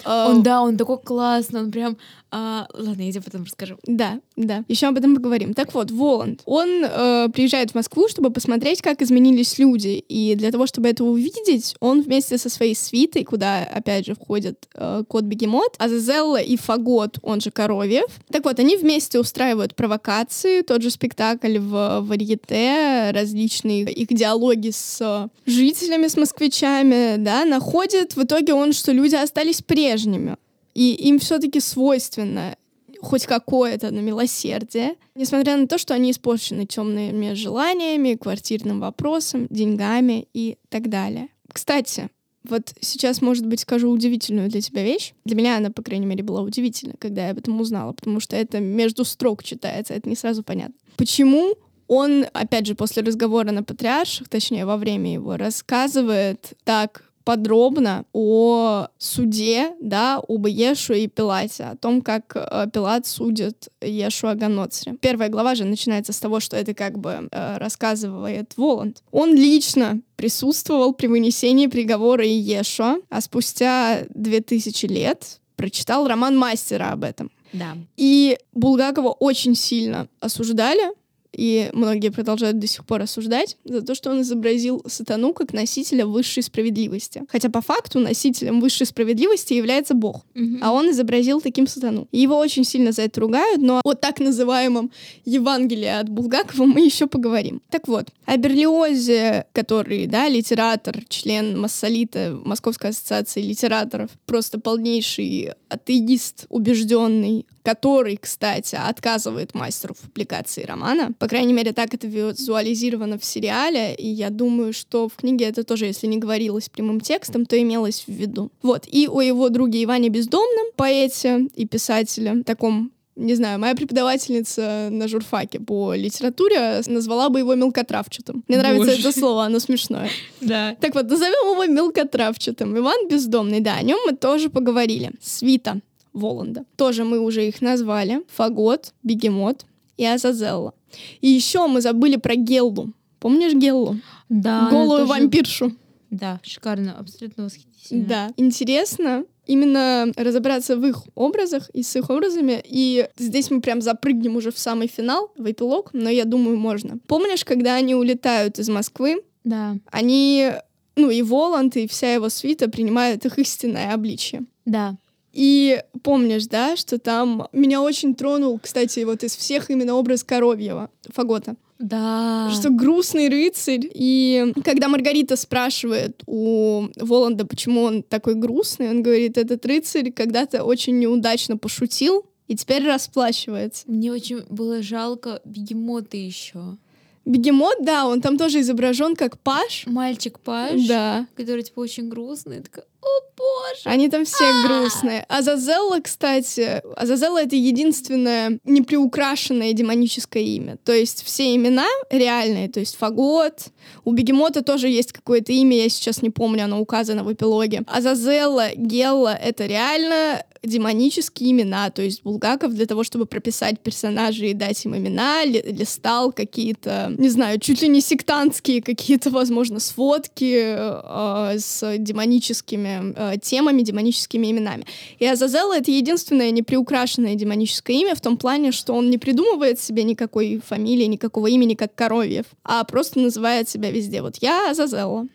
[0.03, 1.97] Э, Он, да, он такой классный, он прям...
[2.31, 3.77] а, ладно, я тебе потом расскажу.
[3.83, 4.63] Да, да.
[4.69, 5.53] Еще об этом поговорим.
[5.53, 10.03] Так вот, Воланд, он э, приезжает в Москву, чтобы посмотреть, как изменились люди.
[10.07, 14.69] И для того, чтобы это увидеть, он вместе со своей свитой, куда, опять же, входят
[14.75, 18.07] э, кот Бегемот, Азазелла и Фагот, он же Коровьев.
[18.31, 24.99] Так вот, они вместе устраивают провокации, тот же спектакль в варьете, различные их диалоги с
[25.01, 30.37] э, жителями, с москвичами, да, находит в итоге он, что люди остались прежними.
[30.73, 32.55] И им все-таки свойственно
[33.01, 40.27] хоть какое-то на милосердие, несмотря на то, что они испорчены темными желаниями, квартирным вопросом, деньгами
[40.33, 41.29] и так далее.
[41.51, 42.09] Кстати,
[42.47, 45.13] вот сейчас, может быть, скажу удивительную для тебя вещь.
[45.25, 48.35] Для меня она, по крайней мере, была удивительна, когда я об этом узнала, потому что
[48.35, 50.75] это между строк читается, это не сразу понятно.
[50.97, 51.55] Почему
[51.87, 58.87] он, опять же, после разговора на патриарших, точнее, во время его, рассказывает так подробно о
[58.97, 64.95] суде, да, об Ешу и Пилате, о том, как э, Пилат судит Ешу Аганоцре.
[64.99, 69.03] Первая глава же начинается с того, что это как бы э, рассказывает Воланд.
[69.11, 76.91] Он лично присутствовал при вынесении приговора Иешуа, а спустя две тысячи лет прочитал роман мастера
[76.91, 77.31] об этом.
[77.53, 77.75] Да.
[77.97, 80.93] И Булгакова очень сильно осуждали,
[81.33, 86.05] и многие продолжают до сих пор осуждать, за то, что он изобразил сатану как носителя
[86.05, 87.23] высшей справедливости.
[87.29, 90.25] Хотя по факту носителем высшей справедливости является Бог,
[90.61, 92.07] а он изобразил таким сатану.
[92.11, 94.91] И его очень сильно за это ругают, но о так называемом
[95.25, 97.61] Евангелии от Булгакова мы еще поговорим.
[97.69, 106.45] Так вот, о Берлиозе, который, да, литератор, член Массолита, Московской ассоциации литераторов, просто полнейший атеист
[106.49, 111.13] убежденный, который, кстати, отказывает мастеру в публикации романа.
[111.19, 115.63] По крайней мере, так это визуализировано в сериале, и я думаю, что в книге это
[115.63, 118.51] тоже, если не говорилось прямым текстом, то имелось в виду.
[118.61, 124.87] Вот, и о его друге Иване Бездомном, поэте и писателе, таком не знаю, моя преподавательница
[124.89, 128.43] на журфаке по литературе назвала бы его мелкотравчатым.
[128.47, 128.99] Мне нравится Боже.
[128.99, 130.09] это слово, оно смешное.
[130.41, 130.75] Да.
[130.81, 132.75] Так вот, назовем его мелкотравчатым.
[132.77, 135.11] Иван Бездомный, да, о нем мы тоже поговорили.
[135.21, 135.81] Свита
[136.13, 136.65] Воланда.
[136.75, 138.21] Тоже мы уже их назвали.
[138.29, 139.65] Фагот, Бегемот
[139.97, 140.73] и Азазелла.
[141.21, 142.93] И еще мы забыли про Геллу.
[143.19, 143.97] Помнишь Геллу?
[144.29, 144.67] Да.
[144.69, 145.73] Голую вампиршу.
[146.09, 148.05] Да, шикарно, абсолютно восхитительно.
[148.05, 148.29] Да.
[148.35, 152.61] Интересно именно разобраться в их образах и с их образами.
[152.65, 156.97] И здесь мы прям запрыгнем уже в самый финал, в эпилог, но я думаю, можно.
[157.07, 159.75] Помнишь, когда они улетают из Москвы, Да.
[159.91, 160.51] они,
[160.95, 164.43] ну и Воланд, и вся его свита принимают их истинное обличие.
[164.65, 164.97] Да.
[165.33, 170.89] И помнишь, да, что там меня очень тронул, кстати, вот из всех именно образ Коровьева,
[171.09, 171.55] Фагота.
[171.79, 172.51] Да.
[172.53, 173.89] Что грустный рыцарь.
[173.93, 180.63] И когда Маргарита спрашивает у Воланда, почему он такой грустный, он говорит, этот рыцарь когда-то
[180.63, 183.83] очень неудачно пошутил и теперь расплачивается.
[183.87, 186.77] Мне очень было жалко бегемота еще.
[187.23, 189.85] Бегемот, да, он там тоже изображен как Паш.
[189.87, 191.27] Мальчик Паш, Да.
[191.35, 192.61] который типа очень грустный.
[192.61, 193.81] Такая, о боже.
[193.85, 195.25] Они там все грустные.
[195.27, 200.77] Азазелла, кстати, Азазелла— это единственное неприукрашенное демоническое имя.
[200.83, 203.67] То есть все имена реальные, то есть Фагот.
[204.05, 207.83] У Бегемота тоже есть какое-то имя, я сейчас не помню, оно указано в эпилоге.
[207.87, 214.53] Азазелла, Гелла— это реально демонические имена, то есть Булгаков для того, чтобы прописать персонажей и
[214.53, 220.75] дать им имена, ли- листал какие-то, не знаю, чуть ли не сектантские какие-то, возможно, сводки
[220.75, 224.85] э, с демоническими э, темами, демоническими именами.
[225.19, 230.03] И Азазелла— это единственное неприукрашенное демоническое имя в том плане, что он не придумывает себе
[230.03, 234.21] никакой фамилии, никакого имени, как Коровьев, а просто называет себя везде.
[234.21, 235.27] Вот я Азазелла.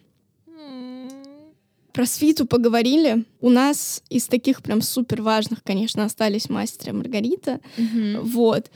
[1.96, 3.24] Про свиту поговорили.
[3.40, 7.60] У нас из таких прям супер важных, конечно, остались мастер и Маргарита.
[7.78, 8.20] Мгм.
[8.20, 8.66] Вот.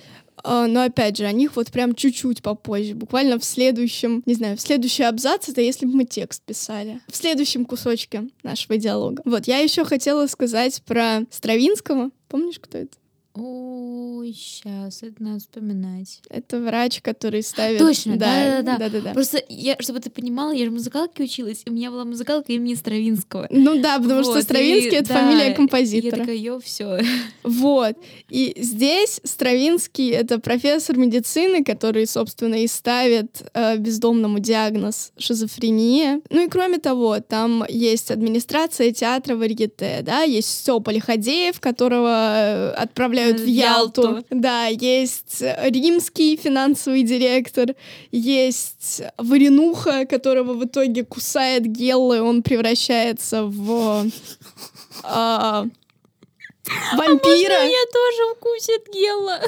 [0.43, 2.95] А, Но опять же, о них вот прям чуть-чуть попозже.
[2.95, 7.01] Буквально в следующем, не знаю, в следующий абзац, это если бы мы текст писали.
[7.09, 9.23] В следующем кусочке нашего диалога.
[9.25, 12.11] Вот, я еще хотела сказать про Стравинского.
[12.29, 13.00] Помнишь, кто это?
[13.35, 16.21] Ой, сейчас, это надо вспоминать.
[16.29, 17.79] Это врач, который ставит...
[17.79, 18.77] Точно, да-да-да.
[18.77, 19.13] да-да-да.
[19.13, 22.75] Просто, я, чтобы ты понимала, я же музыкалке училась, и у меня была музыкалка имени
[22.75, 23.47] Стравинского.
[23.51, 26.17] Ну да, потому что Вот, Стравинский и- это да, фамилия и Я композитора.
[26.17, 26.99] такая, все.
[27.45, 27.97] Вот.
[28.31, 36.21] И здесь Стравинский— это профессор медицины, который, собственно, и ставит э, бездомному диагноз шизофрения.
[36.31, 42.71] Ну и кроме того, там есть администрация театра Варьете, да, есть Степа Лиходеев, которого э,
[42.73, 44.03] отправляют отправляют Э, в Ялту.
[44.03, 44.27] Ялту.
[44.31, 47.75] Да, есть римский финансовый директор,
[48.11, 54.07] есть Варенуха, которого в итоге кусает Гелла, и он превращается в
[55.03, 55.67] а,
[56.93, 57.65] вампира.
[57.65, 59.41] Меня тоже укусит Гела.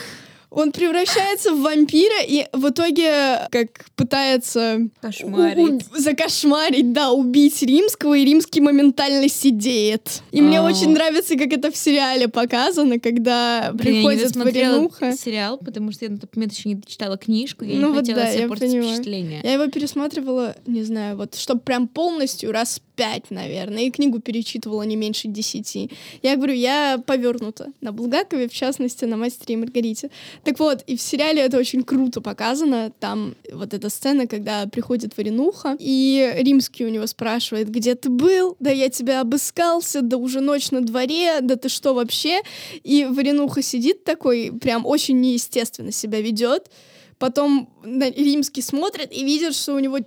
[0.54, 5.84] Он превращается в вампира и в итоге как пытается Кошмарить.
[5.96, 10.22] закошмарить, да, убить римского, и римский моментально сидеет.
[10.30, 10.64] И мне А.
[10.64, 15.12] очень нравится, как это в сериале показано, когда Блин, я не приходит Варенуха.
[15.16, 18.00] сериал, потому что я на тот момент еще не дочитала книжку, я Ну не вот
[18.00, 18.88] хотела да, себе я портить понимаю.
[18.94, 19.40] впечатление.
[19.42, 24.82] Я его пересматривала, не знаю, вот, чтобы прям полностью раз пять, наверное, и книгу перечитывала
[24.82, 25.90] не меньше десяти.
[26.22, 30.10] Я говорю, я повернута на Булгакове, в частности, на «Мастере и Маргарите».
[30.44, 32.92] Так вот, и в сериале это очень круто показано.
[33.00, 38.56] Там вот эта сцена, когда приходит Варенуха, и Римский у него спрашивает, где ты был?
[38.60, 42.40] Да я тебя обыскался, да уже ночь на дворе, да ты что вообще?
[42.82, 46.70] И Варенуха сидит такой, прям очень неестественно себя ведет.
[47.18, 49.98] Потом Римский смотрит и видит, что у него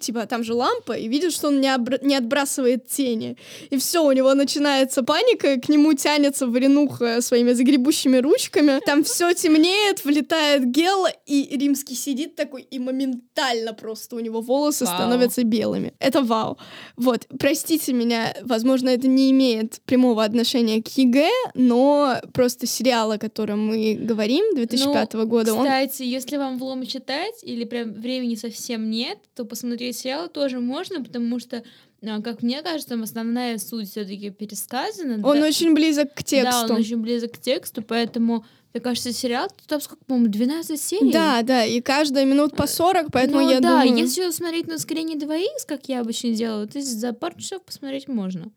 [0.00, 3.36] типа там же лампа, и видит, что он не, обра- не отбрасывает тени.
[3.70, 8.80] И все, у него начинается паника, к нему тянется варенуха своими загребущими ручками.
[8.86, 14.84] Там все темнеет, влетает Гелла, и Римский сидит такой, и моментально просто у него волосы
[14.84, 14.94] Вау.
[14.96, 15.92] становятся белыми.
[15.98, 16.58] Это вау.
[16.96, 23.18] Вот, простите меня, возможно, это не имеет прямого отношения к ЕГЭ, но просто сериал, о
[23.18, 28.34] котором мы говорим, 2005 года, он Ну, Кстати, если вам влом читать или прям времени
[28.34, 31.64] совсем нет, то посмотреть сериал тоже можно, потому что,
[32.02, 35.14] а, как мне кажется, там основная суть все-таки пересказана.
[35.26, 36.68] Он да, очень близок к тексту.
[36.68, 41.12] Да, он очень близок к тексту, поэтому, мне кажется, сериал, там сколько, по-моему, 12 серий?
[41.12, 43.98] Да, да, и каждая минут по 40, поэтому ну, я да, думаю...
[43.98, 48.06] если смотреть на ускорение 2х, как я обычно делаю, то есть за пару часов посмотреть
[48.06, 48.52] можно.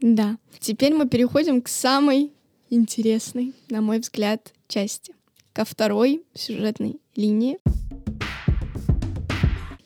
[0.00, 0.38] Да.
[0.58, 2.32] Теперь мы переходим к самой
[2.70, 5.14] интересной, на мой взгляд, части.
[5.52, 7.58] Ко второй сюжетной линии.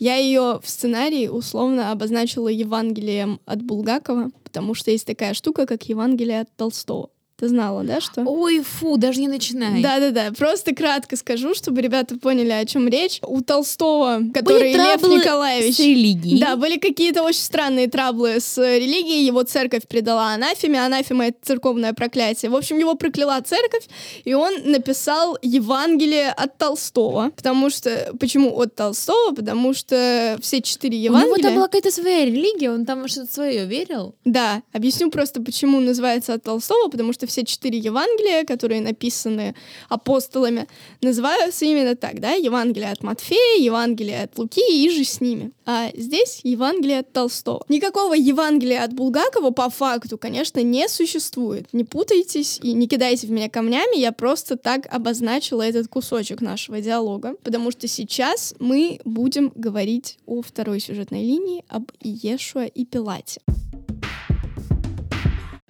[0.07, 5.88] Я ее в сценарии условно обозначила Евангелием от Булгакова, потому что есть такая штука, как
[5.88, 7.11] Евангелие от Толстого.
[7.38, 8.22] Ты знала, да, что?
[8.22, 9.83] Ой, фу, даже не начинай.
[9.83, 13.18] Да-да-да, просто кратко скажу, чтобы ребята поняли, о чем речь.
[13.22, 15.77] У Толстого, который Лев траблы Николаевич...
[15.77, 16.40] С религией.
[16.40, 19.27] Да, были какие-то очень странные траблы с религией.
[19.27, 20.83] Его церковь предала анафеме.
[20.83, 22.51] Анафема— это церковное проклятие.
[22.51, 23.87] В общем, его прокляла церковь,
[24.25, 27.33] и он написал Евангелие от Толстого.
[27.37, 28.14] Потому что...
[28.18, 29.35] Почему от Толстого?
[29.35, 31.42] Потому что все четыре У него Евангелия...
[31.42, 34.14] там была какая-то своя религия, он там что-то свое верил.
[34.25, 39.55] Да, объясню просто, почему называется от Толстого, потому что все четыре Евангелия, которые написаны
[39.89, 40.67] апостолами,
[41.03, 45.53] называются именно так, да, Евангелие от Матфея, Евангелие от Луки и же с ними.
[45.65, 47.65] А здесь Евангелие от Толстого.
[47.69, 51.67] Никакого Евангелия от Булгакова по факту, конечно, не существует.
[51.73, 56.81] Не путайтесь и не кидайте в меня камнями, я просто так обозначила этот кусочек нашего
[56.81, 63.41] диалога, потому что сейчас мы будем говорить о второй сюжетной линии, об Иешуа и Пилате.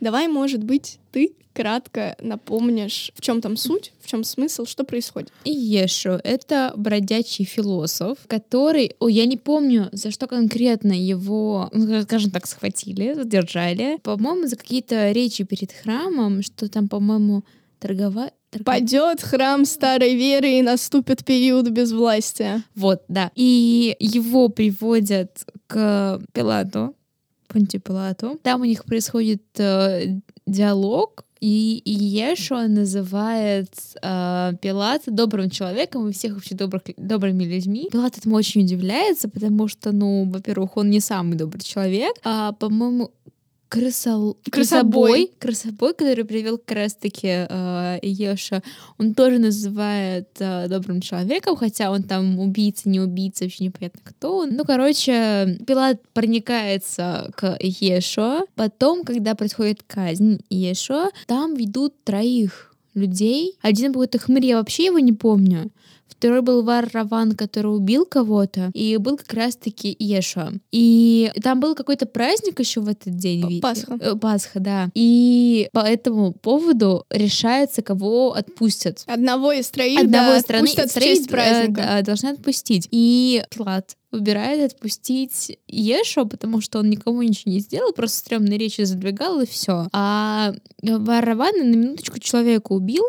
[0.01, 5.33] Давай, может быть, ты кратко напомнишь, в чем там суть, в чем смысл, что происходит.
[5.45, 8.95] И Ешо— это бродячий философ, который...
[9.01, 13.99] Ой, я не помню, за что конкретно его, ну, скажем так, схватили, задержали.
[14.03, 17.43] По-моему, за какие-то речи перед храмом, что там, по-моему,
[17.79, 18.35] торговать...
[18.65, 22.63] Падет храм старой веры и наступит период безвластия.
[22.75, 23.31] Вот, да.
[23.35, 26.95] И его приводят к Пилату,
[27.57, 28.39] Понтию Пилату.
[28.43, 36.35] Там у них происходит э, диалог, и Иешуа называет э, Пилата добрым человеком и всех
[36.35, 37.89] вообще добрых, добрыми людьми.
[37.91, 43.11] Пилат этому очень удивляется, потому что, ну, во-первых, он не самый добрый человек, а, по-моему,
[43.69, 44.37] крысол...
[44.51, 45.33] Крысобой.
[45.39, 48.63] крысобой, который привел как раз-таки э, Иеша,
[48.99, 54.39] он тоже называет э, добрым человеком, хотя он там убийца, не убийца, вообще непонятно кто
[54.39, 54.51] он.
[54.51, 58.43] Ну, короче, Пилат проникается к Иешуа.
[58.55, 63.57] Потом, когда происходит казнь Иешуа, там ведут троих людей.
[63.63, 65.71] Один это хмырь, я вообще его не помню.
[66.19, 70.53] Второй был Вар-Раван, который убил кого-то, и был как раз-таки Иешуа.
[70.73, 73.43] И там был какой-то праздник еще в этот день.
[73.43, 73.63] П- видите?
[73.63, 73.99] Пасха.
[74.01, 74.89] Э, Пасха, да.
[74.95, 79.05] И по этому поводу решается, кого отпустят.
[79.07, 81.83] Одного из троих, Одного да, из страны, отпустят в троих, честь э, праздника.
[81.83, 82.89] да, должны отпустить.
[82.91, 88.83] И Пилат выбирает отпустить Ешо, потому что он никому ничего не сделал, просто стрёмные речи
[88.83, 89.89] задвигал и все.
[89.93, 93.05] А Варавана на минуточку человека убил,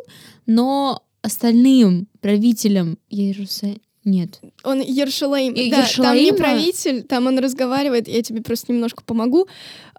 [0.46, 4.40] но остальным правителям Иерусалима Нет.
[4.64, 5.54] Он Ершалаим.
[5.54, 9.48] И да, там не правитель, там он разговаривает, я тебе просто немножко помогу.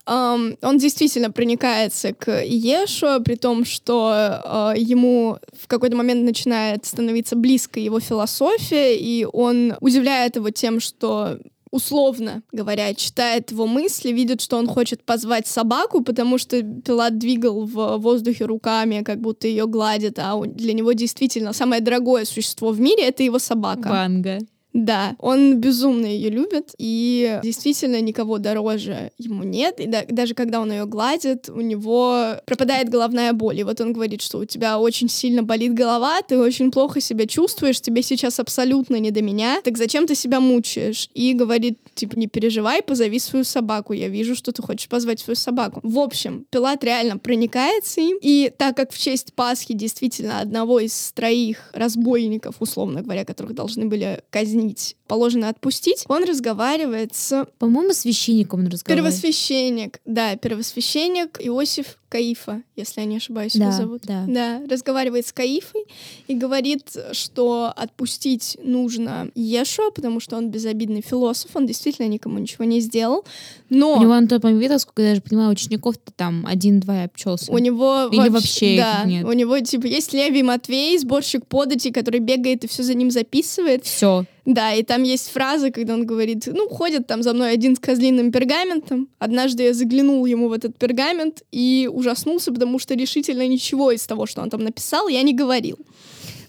[0.07, 6.87] Ам, он действительно проникается к Иешуа, при том, что э, ему в какой-то момент начинает
[6.87, 11.39] становиться близко его философия, и он удивляет его тем, что
[11.71, 17.64] условно говоря, читает его мысли, видит, что он хочет позвать собаку, потому что Пилат двигал
[17.64, 22.81] в воздухе руками, как будто ее гладит, а для него действительно самое дорогое существо в
[22.81, 23.89] мире— это его собака.
[23.89, 24.39] Ванга.
[24.79, 29.81] Да, он безумно ее любит, и действительно никого дороже ему нет.
[29.81, 33.59] И да- даже когда он ее гладит, у него пропадает головная боль.
[33.59, 37.26] И вот он говорит, что у тебя очень сильно болит голова, ты очень плохо себя
[37.26, 41.09] чувствуешь, тебе сейчас абсолютно не до меня, так зачем ты себя мучаешь?
[41.12, 45.35] И говорит, типа, не переживай, позови свою собаку, я вижу, что ты хочешь позвать свою
[45.35, 45.81] собаку.
[45.83, 51.11] В общем, Пилат реально проникается им, и так как в честь Пасхи действительно одного из
[51.16, 54.68] троих разбойников, условно говоря, которых должны были казнить,
[55.07, 59.14] положено отпустить, он разговаривает с По-моему, священником он разговаривает.
[59.14, 64.03] первосвященник, да, первосвященник Иосиф Каифа, если я не ошибаюсь, его Да, зовут.
[64.05, 64.25] да.
[64.27, 65.85] Да, разговаривает с Каифой
[66.27, 72.65] и говорит, что отпустить нужно Ешуа, потому что он безобидный философ, он действительно никому ничего
[72.65, 73.25] не сделал,
[73.69, 77.53] но У него на тот момент, сколько я даже понимаю, учеников-то там один-два обчелся.
[77.53, 79.25] у него Или вообще, вообще их да, нет.
[79.27, 83.85] у него типа есть Левий Матвей, сборщик податей, который бегает и все за ним записывает,
[83.85, 84.25] Все.
[84.45, 87.79] Да, и там есть фраза, когда он говорит, ну, ходит там за мной один с
[87.79, 89.09] козлиным пергаментом.
[89.19, 94.26] Однажды я заглянул ему в этот пергамент и ужаснулся, потому что решительно ничего из того,
[94.26, 95.78] что он там написал, я не говорил.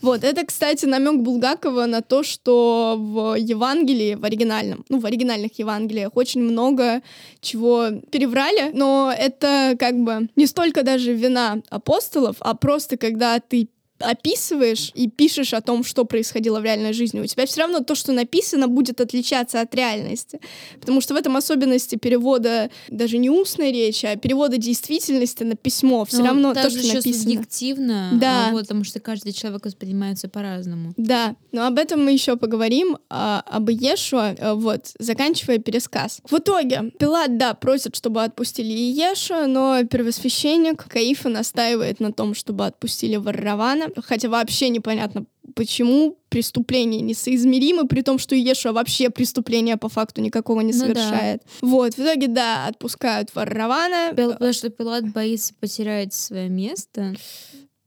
[0.01, 5.59] Вот, это, кстати, намек Булгакова на то, что в Евангелии, в оригинальном, ну, в оригинальных
[5.59, 7.01] Евангелиях очень много
[7.41, 13.67] чего переврали, но это как бы не столько даже вина апостолов, а просто когда ты
[13.99, 17.95] описываешь и пишешь о том, что происходило в реальной жизни, у тебя все равно то,
[17.95, 20.39] что написано, будет отличаться от реальности.
[20.79, 26.05] Потому что в этом особенности перевода даже не устной речи, а перевода действительности на письмо.
[26.05, 27.13] Все Ну, равно то, что еще написано.
[27.23, 28.47] субъективно, Да.
[28.47, 30.93] а вот, потому что каждый человек воспринимается по-разному.
[30.97, 36.21] Да, но об этом мы еще поговорим, а, об Иешуа, э, вот, заканчивая пересказ.
[36.29, 42.65] В итоге Пилат, да, просит, чтобы отпустили Иешуа, но первосвященник Каифа настаивает на том, чтобы
[42.65, 45.25] отпустили Варравана, хотя вообще непонятно,
[45.55, 50.85] почему преступления несоизмеримы, при том, что Иешуа вообще преступления по факту никакого не Ну да.
[50.85, 51.43] совершает.
[51.61, 54.13] Вот, в итоге, да, отпускают Варравана.
[54.15, 57.15] Потому что Пилат боится потерять свое место,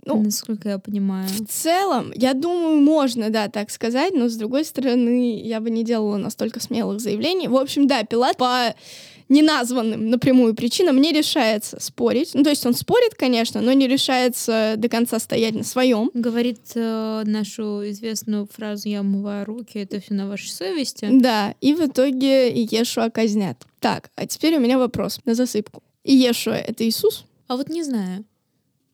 [0.05, 1.29] Ну, насколько я понимаю.
[1.29, 5.85] В целом, я думаю, можно, да, так сказать, но с другой стороны, я бы не
[5.85, 7.47] делала настолько смелых заявлений.
[7.47, 8.75] В общем, да, Пилат по
[9.33, 12.31] неназванным напрямую причинам не решается спорить.
[12.35, 16.11] Ну, то есть он спорит, конечно, но не решается до конца стоять на своем.
[16.15, 21.09] Говорит э, нашу известную фразу «я умываю руки, это все на вашей совести».
[21.11, 23.57] Да, и в итоге Иешуа казнят.
[23.81, 25.83] Так, а теперь у меня вопрос на засыпку.
[26.05, 27.25] Иешуа— это Иисус?
[27.49, 28.25] А вот не знаю.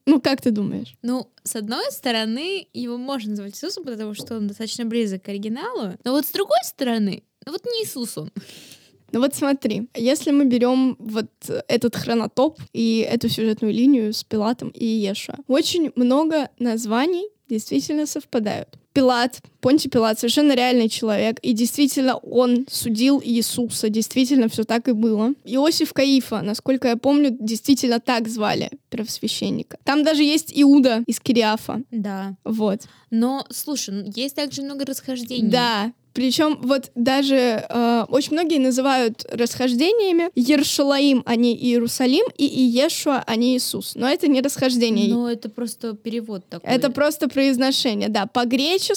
[0.07, 0.97] Ну, как ты думаешь?
[1.03, 5.99] Ну, с одной стороны, его можно называть Иисусом, потому что он достаточно близок к оригиналу.
[6.05, 8.31] Но вот с другой стороны, ну вот не Иисус он.
[9.13, 11.31] Ну вот смотри, если мы берем вот
[11.69, 18.79] этот хронотоп и эту сюжетную линию с Пилатом и Иешуа, очень много названий действительно совпадают.
[18.99, 24.93] Пилат, Понтий Пилат, совершенно реальный человек, и действительно он судил Иисуса, действительно все так и
[24.93, 25.35] было.
[25.45, 29.79] Иосиф Каифа, насколько я помню, действительно так звали первосвященника.
[29.85, 32.35] Там даже есть Иуда из Кириафа, Да.
[32.45, 32.81] вот.
[33.11, 35.49] Но, слушай, ну, есть также много расхождений.
[35.49, 35.93] Да.
[36.15, 37.37] Причем вот даже
[37.69, 43.93] э, очень многие называют расхождениями Ершалаим, а не Иерусалим, и Иешуа, а не Иисус.
[43.95, 45.15] Но это не расхождение.
[45.15, 46.69] Но это просто перевод такой.
[46.69, 48.27] Это просто произношение, да.
[48.27, 48.88] По-гречески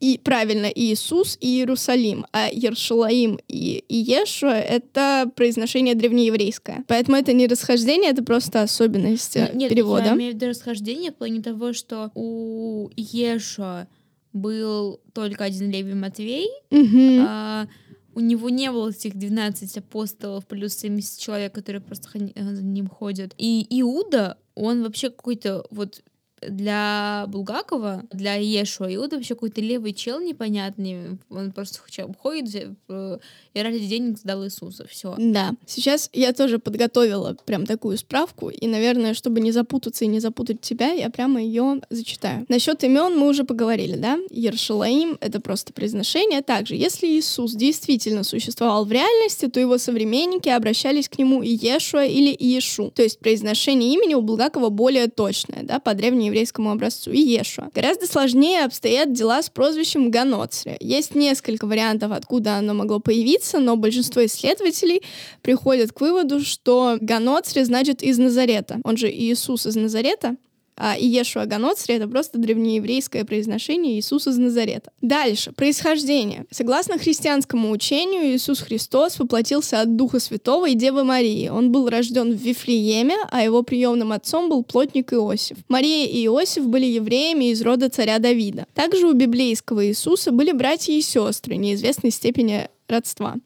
[0.00, 6.84] и правильно Иисус и Иерусалим, а Ершалаим и Иешуа— это произношение древнееврейское.
[6.88, 10.06] Поэтому это не расхождение, это просто особенность э, Ну, Нет, перевода.
[10.06, 13.86] я имею в виду расхождение в плане того, что у Ешуа
[14.32, 17.24] был только один Левий Матвей, Мгм.
[17.26, 17.66] а
[18.14, 22.88] у него не было этих 12 апостолов плюс 70 человек, которые просто э, за ним
[22.88, 23.34] ходят.
[23.38, 26.02] И Иуда, он вообще какой-то вот
[26.48, 31.18] для Булгакова, для Ешуа, Иуда вообще какой-то левый чел непонятный.
[31.30, 31.78] Он просто
[32.18, 33.18] ходит э,
[33.54, 34.86] и ради денег сдал Иисуса.
[34.88, 35.14] Все.
[35.18, 35.52] Да.
[35.66, 40.60] Сейчас я тоже подготовила прям такую справку, и, наверное, чтобы не запутаться и не запутать
[40.60, 42.44] тебя, я прямо ее зачитаю.
[42.48, 44.18] Насчет имен мы уже поговорили, да?
[44.30, 46.42] Ершалаим— это просто произношение.
[46.42, 52.34] Также, если Иисус действительно существовал в реальности, то его современники обращались к нему Иешуа или
[52.36, 52.90] Иешу.
[52.90, 57.70] То есть произношение имени у Булгакова более точное, да, по древнееврейски древнееврейскому образцу, Иешуа.
[57.74, 60.76] Гораздо сложнее обстоят дела с прозвищем Ганоцри.
[60.80, 65.02] Есть несколько вариантов, откуда оно могло появиться, но большинство исследователей
[65.42, 68.80] приходят к выводу, что Ганоцри значит из Назарета.
[68.84, 70.36] Он же Иисус из Назарета,
[70.76, 74.90] а Иешуа Ганоцри— это просто древнееврейское произношение Иисуса из Назарета.
[75.00, 75.52] Дальше.
[75.52, 76.46] Происхождение.
[76.50, 81.48] Согласно христианскому учению, Иисус Христос воплотился от Духа Святого и Девы Марии.
[81.48, 85.58] Он был рожден в Вифлееме, а его приемным отцом был плотник Иосиф.
[85.68, 88.66] Мария и Иосиф были евреями из рода царя Давида.
[88.74, 93.36] Также у библейского Иисуса были братья и сестры неизвестной степени родства.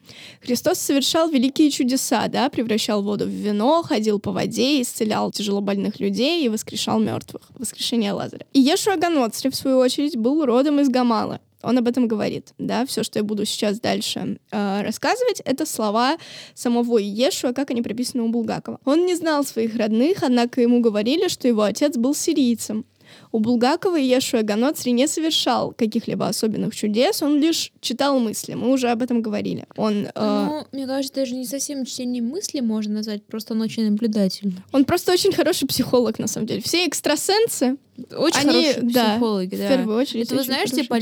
[0.43, 6.45] Христос совершал великие чудеса, да, превращал воду в вино, ходил по воде, исцелял тяжелобольных людей
[6.45, 7.43] и воскрешал мертвых.
[7.59, 8.47] Воскрешение Лазаря.
[8.53, 11.41] И Ешуа Ганоцри, в свою очередь, был родом из Гамала.
[11.63, 16.17] Он об этом говорит, да, все, что я буду сейчас дальше э, рассказывать, это слова
[16.55, 18.79] самого Иешуа, как они прописаны у Булгакова.
[18.85, 22.85] Он не знал своих родных, однако ему говорили, что его отец был сирийцем.
[23.33, 28.55] У Булгакова Ешуа Ганоцри не совершал каких-либо особенных чудес, он лишь читал мысли.
[28.55, 29.67] Мы уже об этом говорили.
[29.77, 30.11] Он, э...
[30.15, 34.57] Ну, мне кажется, даже не совсем чтение мысли можно назвать, просто он очень наблюдательный.
[34.73, 36.63] Он просто очень хороший психолог, на самом деле.
[36.63, 37.77] Все экстрасенсы,
[38.17, 39.65] очень они, хорошие да, психологи, да.
[39.65, 40.27] в первую очередь.
[40.27, 40.97] Это вы хорошие типа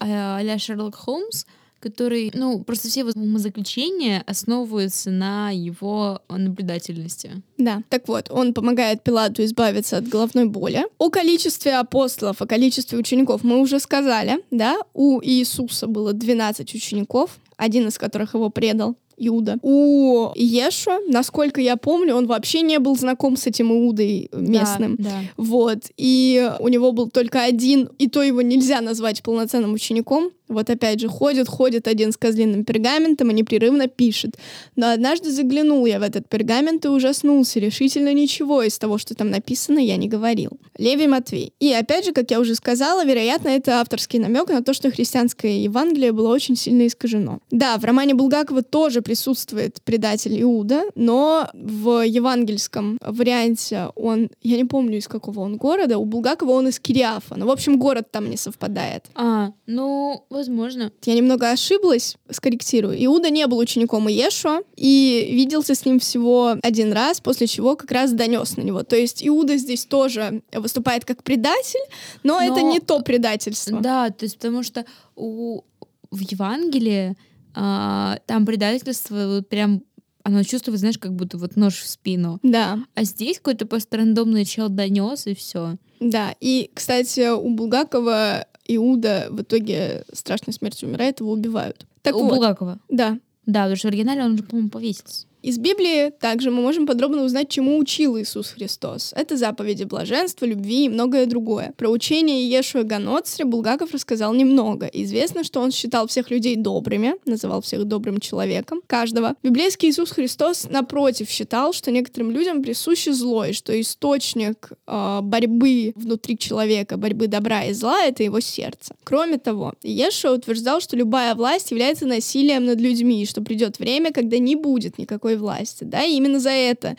[0.00, 1.44] а- а-ля Шерлок Холмс,
[1.82, 7.42] который, ну, просто все его умозаключения основываются на его наблюдательности.
[7.58, 7.82] Да.
[7.88, 10.84] Так вот, он помогает Пилату избавиться от головной боли.
[10.98, 14.78] О количестве апостолов, о количестве учеников мы уже сказали, да?
[14.94, 18.96] У Иисуса было 12 учеников, один из которых его предал.
[19.16, 19.58] Иуда.
[19.62, 24.96] У Ешуа, насколько я помню, он вообще не был знаком с этим Иудой местным.
[24.96, 25.10] Да, да.
[25.36, 25.78] Вот.
[25.96, 30.30] И у него был только один, и то его нельзя назвать полноценным учеником.
[30.48, 34.36] Вот опять же, ходит, ходит один с козлиным пергаментом и непрерывно пишет.
[34.76, 37.58] Но однажды заглянул я в этот пергамент и ужаснулся.
[37.58, 40.50] Решительно ничего из того, что там написано, я не говорил.
[40.78, 41.52] Левий Матвей.
[41.58, 45.62] И опять же, как я уже сказала, вероятно, это авторский намек на то, что христианское
[45.62, 47.40] Евангелие было очень сильно искажено.
[47.50, 54.64] Да, в романе Булгакова тоже присутствует предатель Иуда, но в евангельском варианте он, я не
[54.64, 57.36] помню, из какого он города, у Булгакова он из Кириафа.
[57.36, 59.06] Ну, в общем, город там не совпадает.
[59.14, 60.92] А, ну, возможно.
[61.04, 62.96] Я немного ошиблась, скорректирую.
[63.04, 67.90] Иуда не был учеником Иешуа и виделся с ним всего один раз, после чего как
[67.90, 68.82] раз донес на него.
[68.82, 71.80] То есть Иуда здесь тоже выступает как предатель,
[72.22, 73.80] но, Но- это не то предательство.
[73.80, 74.84] Да, то есть потому что
[75.16, 75.62] у,
[76.10, 77.16] в Евангелии
[77.54, 79.82] а, там предательство вот прям
[80.24, 82.38] оно чувствует, знаешь, как будто вот нож в спину.
[82.44, 85.76] Да, А здесь какой-то просто рандомный чел донес и все.
[86.00, 86.34] да.
[86.40, 91.86] И, кстати, у Булгакова Иуда в итоге страшной смертью умирает, его убивают.
[92.02, 92.78] Так У вот, Булгакова.
[92.88, 93.18] да.
[93.46, 95.26] Да, потому что в оригинале он же, по-моему, повесился.
[95.42, 99.12] Из Библии также мы можем подробно узнать, чему учил Иисус Христос.
[99.16, 101.74] Это заповеди блаженства, любви и многое другое.
[101.76, 104.86] Про учение Иешуа Ганоцри Булгаков рассказал немного.
[104.86, 109.34] Известно, что он считал всех людей добрыми, называл всех добрым человеком, каждого.
[109.42, 115.92] Библейский Иисус Христос, напротив, считал, что некоторым людям присуще зло, и что источник э, борьбы
[115.96, 118.94] внутри человека, борьбы добра и зла— это его сердце.
[119.02, 124.12] Кроме того, Иешуа утверждал, что любая власть является насилием над людьми, и что придет время,
[124.12, 125.84] когда не будет никакой власти.
[125.84, 126.02] Да?
[126.04, 126.96] И именно за это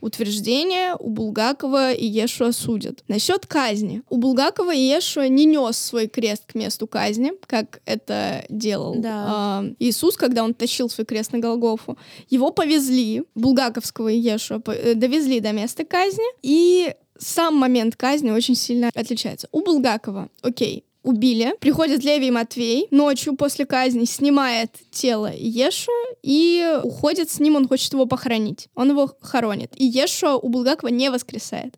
[0.00, 3.02] утверждение у Булгакова и Ешуа судят.
[3.08, 4.02] Насчет казни.
[4.10, 9.24] У Булгакова и Ешуа не нес свой крест к месту казни, как это делал Да.
[9.26, 11.96] а, Иисус, когда он тащил свой крест на Голгофу.
[12.28, 18.56] Его повезли, булгаковского Иешуа, по- э, довезли до места казни, и сам момент казни очень
[18.56, 19.48] сильно отличается.
[19.52, 25.92] У Булгакова, окей, убили, приходит Левий Матвей ночью после казни, снимает тело Ешуа
[26.22, 28.68] и уходит с ним, он хочет его похоронить.
[28.74, 29.72] Он его хоронит.
[29.76, 31.74] И Ешуа у Булгакова не воскресает.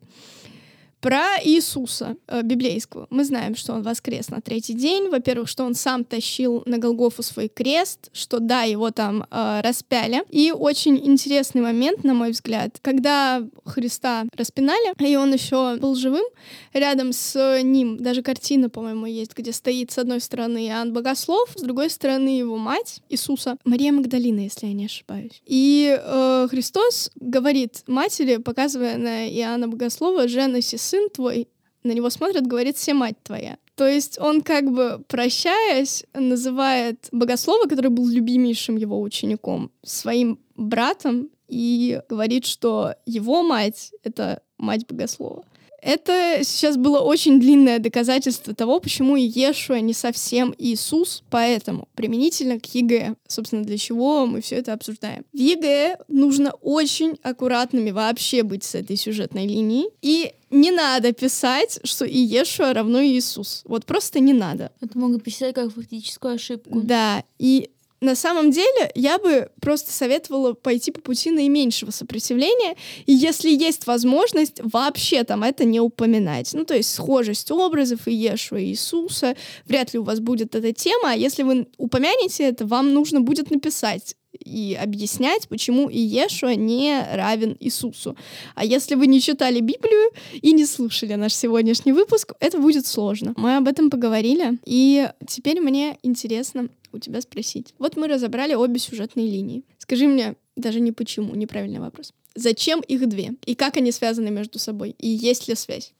[0.99, 3.05] Про Иисуса э, библейского.
[3.11, 5.09] Мы знаем, что он воскрес на третий день.
[5.09, 10.23] Во-первых, что он сам тащил на Голгофу свой крест, что да, его там э, распяли.
[10.31, 16.25] И очень интересный момент, на мой взгляд, когда Христа распинали, и он еще был живым,
[16.73, 21.61] рядом с ним даже картина, по-моему, есть, где стоит с одной стороны Иоанн Богослов, с
[21.61, 25.43] другой стороны его мать Иисуса, Мария Магдалина, если я не ошибаюсь.
[25.45, 31.47] И э, Христос говорит матери, показывая на Иоанна Богослова, «Женоси, сын твой»,
[31.83, 33.57] на него смотрит, говорит, «Се мать твоя».
[33.75, 41.29] То есть он как бы, прощаясь, называет Богослова, который был любимейшим его учеником, своим братом
[41.47, 45.43] и говорит, что его мать— это мать Богослова.
[45.81, 52.65] Это сейчас было очень длинное доказательство того, почему Иешуа не совсем Иисус, поэтому применительно к
[52.65, 53.15] ЕГЭ.
[53.27, 55.23] Собственно, для чего мы все это обсуждаем.
[55.33, 59.89] В ЕГЭ нужно очень аккуратными вообще быть с этой сюжетной линией.
[60.01, 63.63] И не надо писать, что Иешуа равно Иисус.
[63.65, 64.71] Вот просто не надо.
[64.81, 66.81] Это могут посчитать как фактическую ошибку.
[66.81, 67.69] Да, и
[68.01, 72.75] на самом деле я бы просто советовала пойти по пути наименьшего сопротивления,
[73.05, 76.53] и если есть возможность, вообще там это не упоминать.
[76.53, 79.35] Ну, то есть схожесть образов Иешуа и Иисуса,
[79.65, 83.49] вряд ли у вас будет эта тема, а если вы упомянете это, вам нужно будет
[83.49, 88.15] написать и объяснять, почему Иешуа не равен Иисусу.
[88.55, 93.33] А если вы не читали Библию и не слушали наш сегодняшний выпуск, это будет сложно.
[93.37, 97.73] Мы об этом поговорили, и теперь мне интересно у тебя спросить.
[97.79, 99.63] Вот мы разобрали обе сюжетные линии.
[99.77, 102.13] Скажи мне, даже не почему, неправильный вопрос.
[102.35, 103.33] Зачем их две?
[103.45, 104.95] И как они связаны между собой?
[104.99, 105.93] И есть ли связь?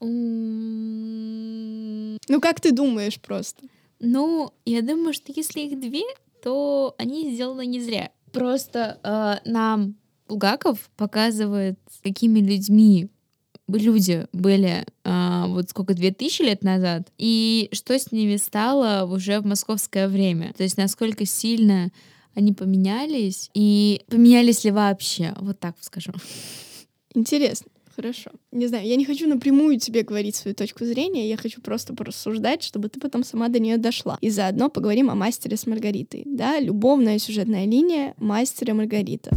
[2.30, 3.64] Ну, как ты думаешь просто?
[4.00, 6.04] Ну, я думаю, что если их две,
[6.44, 8.12] то они сделаны не зря.
[8.32, 9.96] Просто э, нам
[10.28, 13.10] Булгаков показывает, какими людьми
[13.68, 19.46] люди были а, вот сколько, 2000 лет назад, и что с ними стало уже в
[19.46, 20.54] московское время.
[20.54, 21.92] То есть насколько сильно
[22.34, 26.14] они поменялись, и поменялись ли вообще, вот так скажу.
[27.14, 27.72] Интересно.
[27.98, 28.30] Хорошо.
[28.52, 32.62] Не знаю, я не хочу напрямую тебе говорить свою точку зрения, я хочу просто порассуждать,
[32.62, 34.20] чтобы ты потом сама до нее дошла.
[34.22, 36.22] И заодно поговорим о мастере с Маргаритой.
[36.26, 39.32] Да, любовная сюжетная линия мастера Маргарита.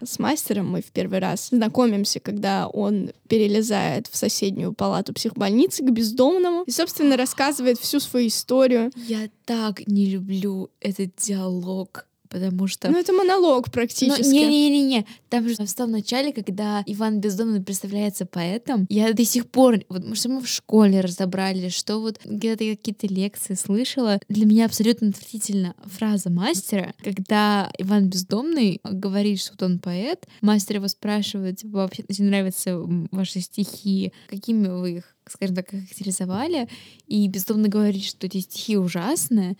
[0.00, 5.90] С мастером мы в первый раз знакомимся, когда он перелезает в соседнюю палату психбольницы к
[5.90, 8.92] бездомному и, собственно, рассказывает всю свою историю.
[8.94, 12.90] Я так не люблю этот диалог, потому что...
[12.90, 14.28] Ну, это монолог Ну, практически.
[14.28, 19.78] не-не-не-не, там же в самом начале, когда Иван Бездомный представляется поэтом, я до сих пор,
[19.88, 25.10] вот может, мы в школе разобрали, что вот где-то какие-то лекции слышала, для меня абсолютно
[25.10, 31.76] отвратительно фраза мастера, когда Иван Бездомный говорит, что вот он поэт, мастер его спрашивает, типа,
[31.76, 32.80] вообще нравятся
[33.12, 36.68] ваши стихи, какими вы их, скажем так, характеризовали,
[37.06, 39.56] и Бездомный говорит, что эти стихи ужасные,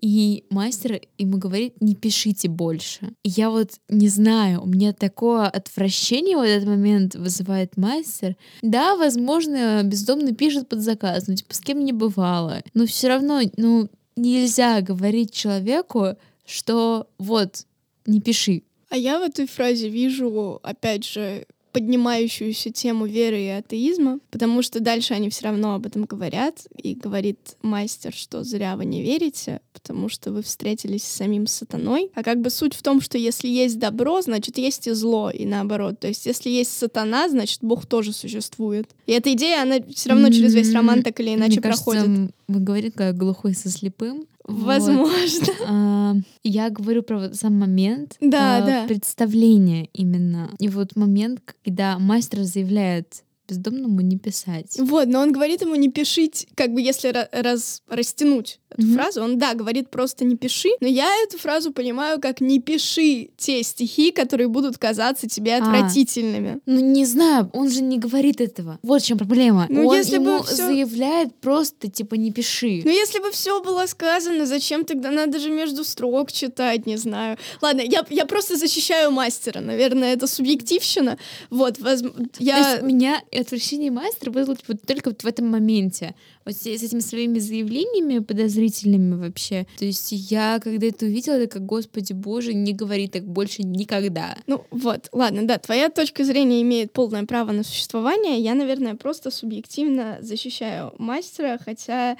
[0.00, 3.12] и мастер ему говорит, не пишите больше.
[3.22, 8.36] И я вот не знаю, у меня такое отвращение в этот момент вызывает мастер.
[8.62, 12.62] Да, возможно, бездомный пишет под заказ, ну типа с кем не бывало.
[12.74, 17.64] Но все равно, ну, нельзя говорить человеку, что вот,
[18.06, 18.62] не пиши.
[18.88, 21.46] А я в этой фразе вижу, опять же,
[21.76, 26.94] поднимающуюся тему веры и атеизма, потому что дальше они все равно об этом говорят, и
[26.94, 32.10] говорит мастер, что зря вы не верите, потому что вы встретились с самим сатаной.
[32.14, 35.44] А как бы суть в том, что если есть добро, значит есть и зло, и
[35.44, 36.00] наоборот.
[36.00, 38.88] То есть если есть сатана, значит Бог тоже существует.
[39.06, 42.06] И эта идея, она все равно через весь роман так или иначе Мне кажется, проходит.
[42.06, 44.26] м, вы говорите, как глухой со слепым.
[44.46, 44.64] Вот.
[44.64, 45.46] Возможно.
[45.68, 48.86] А, Я говорю про вот сам момент Да, а, да.
[48.86, 50.50] представления именно.
[50.58, 54.76] И вот момент, когда мастер заявляет бездомному не писать.
[54.78, 58.94] Вот, но он говорит ему не пишите, как бы если ра- раз, растянуть эту Мгм.
[58.96, 63.28] фразу, он, да, говорит просто не пиши, но я эту фразу понимаю как не пиши
[63.36, 65.58] те стихи, которые будут казаться тебе А.
[65.58, 66.60] отвратительными.
[66.66, 68.78] Ну, не знаю, он же не говорит этого.
[68.82, 69.66] Вот в чем проблема.
[69.68, 72.82] Ну, он если бы ему всё- заявляет просто, типа, не пиши.
[72.84, 77.38] Ну, если бы все было сказано, зачем тогда надо же между строк читать, не знаю.
[77.62, 81.18] Ладно, я, я просто защищаю мастера, наверное, это субъективщина.
[81.50, 81.96] Вот, То
[82.40, 82.58] я...
[82.72, 86.14] есть меня отвращение мастера вызвало вот только вот в этом моменте.
[86.46, 89.66] Вот с, этими своими заявлениями подозрительными вообще.
[89.78, 94.36] То есть я, когда это увидела, такая, господи боже, не говори так больше никогда.
[94.46, 98.38] Ну вот, ладно, да, твоя точка зрения имеет полное право на существование.
[98.38, 102.16] Я, наверное, просто субъективно защищаю мастера, хотя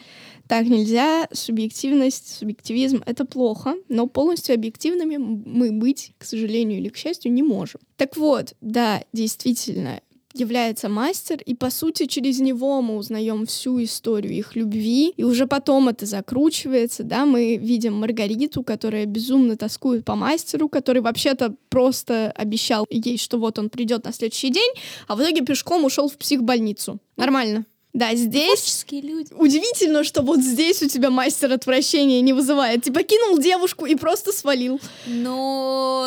[0.48, 1.28] так нельзя.
[1.32, 7.42] Субъективность, субъективизм— это плохо, но полностью объективными мы быть, к сожалению или к счастью, не
[7.42, 7.80] можем.
[7.96, 10.00] Так вот, да, действительно,
[10.38, 15.46] является мастер, и по сути через него мы узнаем всю историю их любви, и уже
[15.46, 22.32] потом это закручивается, да, мы видим Маргариту, которая безумно тоскует по мастеру, который вообще-то просто
[22.32, 24.72] обещал ей, что вот он придет на следующий день,
[25.08, 26.98] а в итоге пешком ушел в психбольницу.
[27.16, 27.66] Нормально.
[27.96, 29.32] Да, здесь люди.
[29.32, 32.84] удивительно, что вот здесь у тебя мастер отвращения не вызывает.
[32.84, 34.78] Типа кинул девушку и просто свалил.
[35.06, 36.06] Но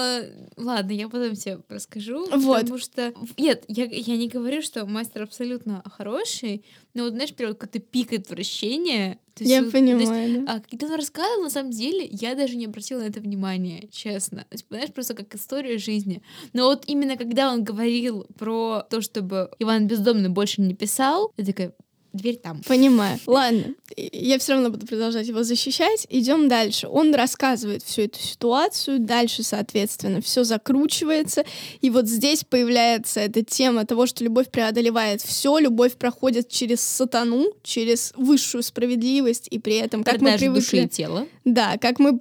[0.60, 2.28] ладно, я потом тебе расскажу.
[2.30, 2.62] Вот.
[2.62, 3.14] Потому что...
[3.38, 8.14] Нет, я, я не говорю, что мастер абсолютно хороший, но вот, знаешь, прям какой-то пик
[8.14, 9.20] отвращения.
[9.34, 10.54] то есть Я вот, то есть, понимаю, да.
[10.54, 14.40] а когда он рассказывал, на самом деле, я даже не обратила на это внимания, честно.
[14.42, 16.22] То есть, понимаешь, просто как история жизни.
[16.54, 21.46] Но вот именно когда он говорил про то, чтобы Иван Бездомный больше не писал, я
[21.46, 21.74] такая,
[22.14, 22.62] дверь там.
[22.64, 23.20] Понимаю.
[23.26, 26.06] Ладно, я все равно буду продолжать его защищать.
[26.10, 26.88] Идем дальше.
[26.88, 31.44] Он рассказывает всю эту ситуацию, дальше, соответственно, все закручивается.
[31.82, 37.46] И вот здесь появляется эта тема того, что любовь преодолевает все, любовь проходит через сатану,
[37.64, 40.86] через высшую справедливость, и при этом, как мы Продажа души привыкли...
[40.86, 41.28] и тела.
[41.46, 42.20] Да, как мы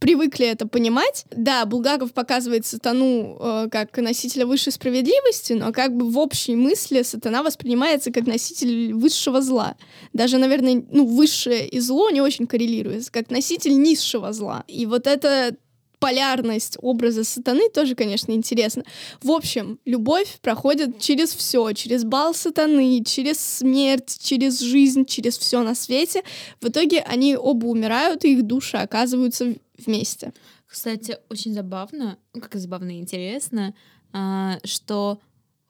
[0.00, 1.24] привыкли это понимать.
[1.30, 7.02] Да, Булгаков показывает сатану э, как носителя высшей справедливости, но как бы в общей мысли
[7.02, 9.76] сатана воспринимается как носитель высшего зла.
[10.12, 14.64] Даже, наверное, ну, высшее и зло не очень коррелируется, как носитель низшего зла.
[14.66, 15.54] И вот это
[16.00, 18.84] полярность образа сатаны тоже, конечно, интересно.
[19.22, 25.62] В общем, любовь проходит через все, через бал сатаны, через смерть, через жизнь, через все
[25.62, 26.22] на свете.
[26.60, 29.54] В итоге они оба умирают, и их души оказываются
[29.86, 30.32] вместе.
[30.66, 33.74] Кстати, очень забавно, ну как забавно и интересно,
[34.12, 35.20] а, что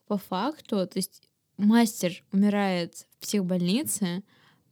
[0.07, 1.23] по факту, то есть
[1.57, 4.23] мастер умирает в психбольнице,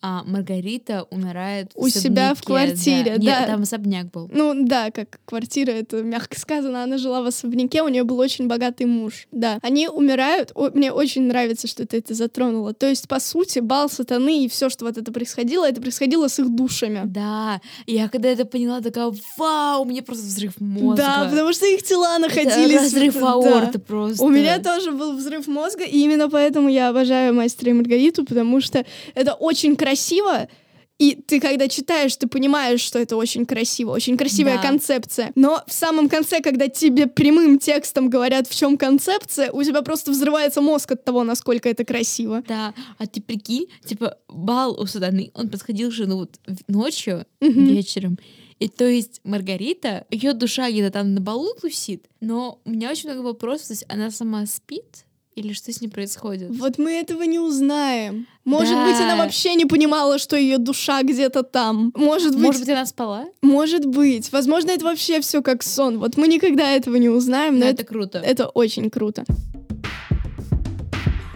[0.02, 3.46] а Маргарита умирает в У себя в квартире, Нет, да.
[3.46, 4.30] там особняк был.
[4.34, 8.48] Ну да, как квартира, это мягко сказано, она жила в особняке, у нее был очень
[8.48, 9.28] богатый муж.
[9.32, 10.52] Да, они умирают.
[10.56, 12.74] О, мне очень нравится, что ты это затронула.
[12.74, 16.40] То есть, по сути, бал сатаны и все, что вот это происходило, это происходило с
[16.40, 17.02] их душами.
[17.06, 21.04] Да, я когда это поняла, такая, вау, у меня просто взрыв мозга.
[21.04, 22.82] Да, потому что их тела Это находились...
[22.82, 23.34] разрыв в- да.
[23.34, 24.24] аорты просто.
[24.24, 28.62] У меня тоже был взрыв мозга, и именно поэтому я обожаю мастера и Маргариту, потому
[28.62, 29.89] что это очень красиво.
[30.98, 34.62] И ты, когда читаешь, ты понимаешь, что это очень красиво, очень красивая Да.
[34.64, 35.32] концепция.
[35.36, 40.12] Но в самом конце, когда тебе прямым текстом говорят, в чем концепция, у тебя просто
[40.12, 42.44] взрывается мозг от того, насколько это красиво.
[42.46, 46.38] Да, а ты прикинь, типа, бал у сатаны, он подходил же, ну вот,
[46.68, 47.64] ночью, Мгм.
[47.66, 48.20] вечером.
[48.60, 53.10] И то есть Маргарита, ее душа где-то там на балу тусит, но у меня очень
[53.10, 55.06] много вопросов, то есть она сама спит?
[55.40, 56.50] Или что с ней происходит?
[56.52, 58.28] Вот мы этого не узнаем.
[58.44, 58.86] Может Да.
[58.86, 61.94] быть, она вообще не понимала, что ее душа где-то там.
[61.96, 63.26] Может быть, Может быть, она спала?
[63.42, 64.30] Может быть.
[64.34, 66.00] Возможно, это вообще все как сон.
[66.00, 68.18] Вот мы никогда этого не узнаем, но Но это, это круто.
[68.20, 69.24] это очень круто.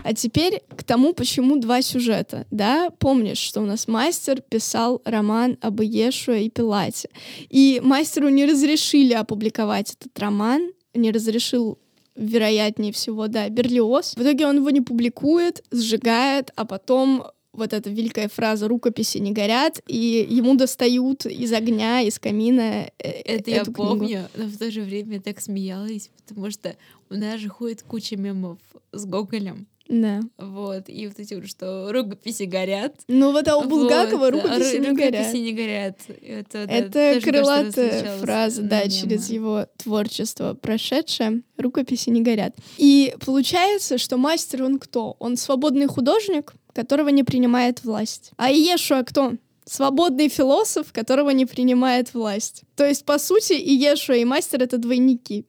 [0.04, 2.46] А теперь к тому, почему два сюжета.
[2.52, 7.10] Да, помнишь, что у нас мастер писал роман об Иешуа и Пилате.
[7.50, 11.80] И мастеру не разрешили опубликовать этот роман, не разрешил
[12.16, 14.16] вероятнее всего, да, Берлиоз.
[14.16, 19.32] В итоге он его не публикует, сжигает, а потом вот эта великая фраза «рукописи не
[19.32, 23.90] горят», и ему достают из огня, из камина э, Это я эту книгу.
[23.90, 26.76] помню, но в то же время я так смеялась, потому что
[27.10, 28.58] у нас же ходит куча мемов
[28.92, 29.68] с Гоголем.
[30.02, 30.22] Да.
[30.40, 32.96] Вот, и вот эти вот, что рукописи горят.
[33.08, 35.34] Ну вот, а у Булгакова Вот, рукописи ру- не рукописи горят.
[35.34, 35.98] не горят.
[36.22, 36.90] Это, да, Это
[37.22, 38.94] кажется, крылатая фраза, да, мемах.
[38.94, 41.44] через его творчество прошедшее.
[41.58, 42.56] Рукописи не горят.
[42.78, 45.16] И получается, что мастер он кто?
[45.20, 48.32] Он свободный художник, которого не принимает власть.
[48.38, 49.34] А Иешуа кто?
[49.66, 52.64] Свободный философ, которого не принимает власть.
[52.76, 55.46] То есть, по сути, Иешуа и мастер— это двойники.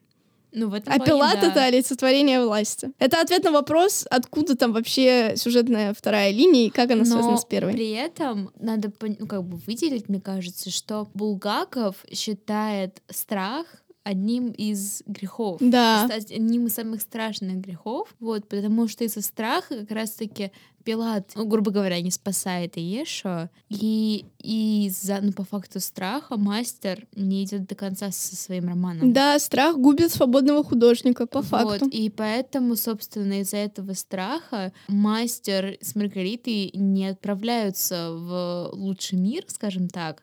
[0.55, 1.47] Ну, в этом А плане, Пилат— да.
[1.49, 2.93] это олицетворение власти.
[2.99, 7.37] Это ответ на вопрос, откуда там вообще сюжетная вторая линия и как она связана Но
[7.37, 7.73] с первой.
[7.73, 13.67] при этом надо ну, как бы выделить, мне кажется, что Булгаков считает страх
[14.05, 15.59] одним из грехов.
[15.61, 16.03] Да.
[16.07, 20.53] Кстати, одним из самых страшных грехов, вот, потому что из-за страха как раз-таки
[20.85, 27.45] Пилат, ну, грубо говоря, не спасает Иешуа, и из-за, ну, по факту страха мастер не
[27.45, 29.15] идет до конца со своим романом.
[29.15, 31.87] Да, страх губит свободного художника, по факту.
[31.87, 39.45] Вот, и поэтому, собственно, из-за этого страха мастер с Маргаритой не отправляются в лучший мир,
[39.49, 40.23] скажем так,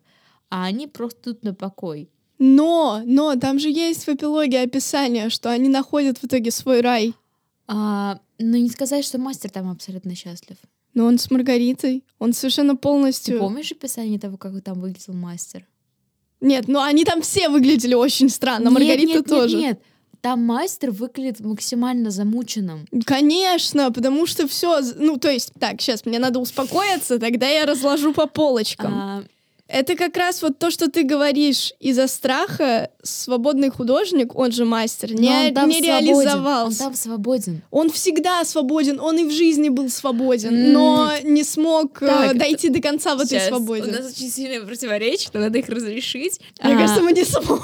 [0.50, 2.12] а они просто тут на покой.
[2.44, 7.14] Но, но, там же есть в эпилоге описание, что они находят в итоге свой рай.
[7.68, 10.58] А, но не сказать, что мастер там абсолютно счастлив.
[10.96, 13.38] Но он с Маргаритой, он совершенно Ты полностью...
[13.38, 15.68] помнишь описание того, как там выглядел мастер?
[16.42, 19.58] Нет, ну они там все выглядели очень странно, Нет, Маргарита нет, нет, тоже.
[19.58, 19.82] Нет,
[20.22, 22.88] Там мастер выглядит максимально замученным.
[23.06, 28.14] Конечно, потому что все, ну то есть, так, сейчас мне надо успокоиться, тогда я разложу
[28.14, 28.94] по полочкам.
[28.96, 29.24] А,
[29.72, 35.14] Это как раз вот то, что ты говоришь, из-за страха свободный художник, он же мастер,
[35.14, 36.84] не, он там не свободен, реализовался.
[36.84, 37.62] Он там свободен.
[37.72, 40.74] Он всегда свободен, он и в жизни был свободен, М.
[40.74, 43.84] но не смог э, Так, дойти до конца в этой свободе.
[43.84, 46.42] У нас очень сильное противоречие, но надо их разрешить.
[46.62, 47.62] Мне А, кажется, мы не сможем.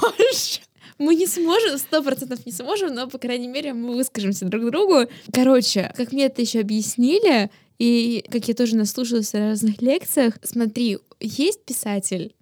[1.00, 5.08] Мы не сможем, сто процентов не сможем, но, по крайней мере, мы выскажемся друг другу.
[5.32, 10.98] Короче, как мне это еще объяснили, и как я тоже наслушалась на разных лекциях, смотри,
[11.20, 12.36] есть писатель,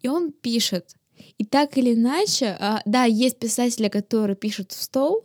[0.00, 0.94] и он пишет.
[1.38, 5.24] И так или иначе, а, да, есть писатели, которые пишут в стол,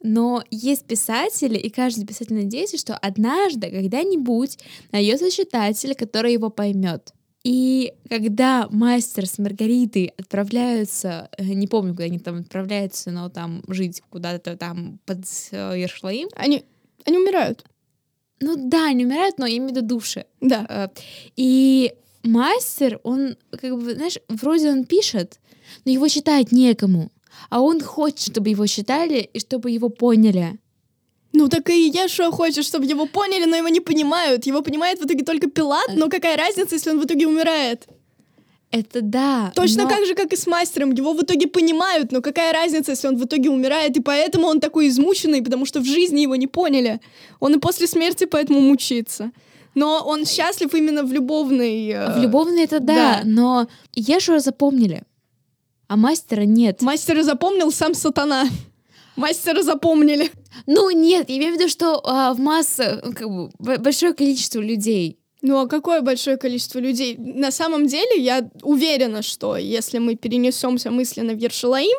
[0.00, 4.58] но есть писатели, и каждый писатель надеется, что однажды, когда-нибудь
[4.92, 7.12] найдется читатель, который его поймет.
[7.44, 13.62] И когда мастер с Маргаритой отправляются, э, не помню, куда они там отправляются, но там
[13.68, 15.18] жить куда-то там под
[15.52, 16.28] Ершлаим.
[16.34, 16.64] Они,
[17.04, 17.64] они умирают.
[18.40, 20.26] Ну да, они умирают, но виду души.
[20.40, 20.66] Да.
[20.68, 20.88] Э,
[21.36, 25.40] и мастер, он, как бы, знаешь, вроде он пишет,
[25.84, 27.10] но его читать некому.
[27.50, 30.58] А он хочет, чтобы его читали и чтобы его поняли.
[31.32, 34.46] Ну так и Ешуа хочет, чтобы его поняли, но его не понимают.
[34.46, 37.86] Его понимает в итоге только Пилат, но какая разница, если он в итоге умирает?
[38.70, 39.52] Это да.
[39.54, 39.88] Точно но...
[39.88, 40.92] так же, как и с мастером.
[40.92, 44.60] Его в итоге понимают, но какая разница, если он в итоге умирает, и поэтому он
[44.60, 47.00] такой измученный, потому что в жизни его не поняли.
[47.40, 49.30] Он и после смерти поэтому мучается.
[49.78, 51.88] Но он счастлив именно в любовной...
[51.88, 52.18] Э...
[52.18, 53.22] В любовной это да, да.
[53.24, 55.04] но Ешуа запомнили,
[55.86, 56.82] а мастера нет.
[56.82, 58.48] Мастера запомнил сам сатана.
[59.14, 60.32] Мастера запомнили.
[60.66, 65.20] Ну нет, я имею в виду, что а, в массе как бы, большое количество людей.
[65.42, 67.16] Ну а какое большое количество людей?
[67.16, 71.98] На самом деле я уверена, что если мы перенесемся мысленно в Ершалаим,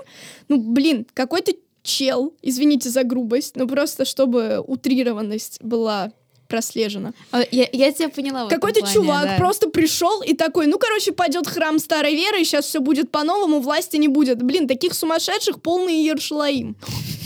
[0.50, 6.12] ну блин, какой-то чел, извините за грубость, но просто чтобы утрированность была
[6.50, 7.14] прослежено.
[7.32, 8.50] А, я, я тебя поняла.
[8.50, 9.36] Какой-то чувак да.
[9.38, 13.62] просто пришел и такой, ну, короче, пойдет храм старой веры, и сейчас все будет по-новому,
[13.62, 14.44] власти не будет.
[14.44, 16.76] Блин, таких сумасшедших полный Ершлаим.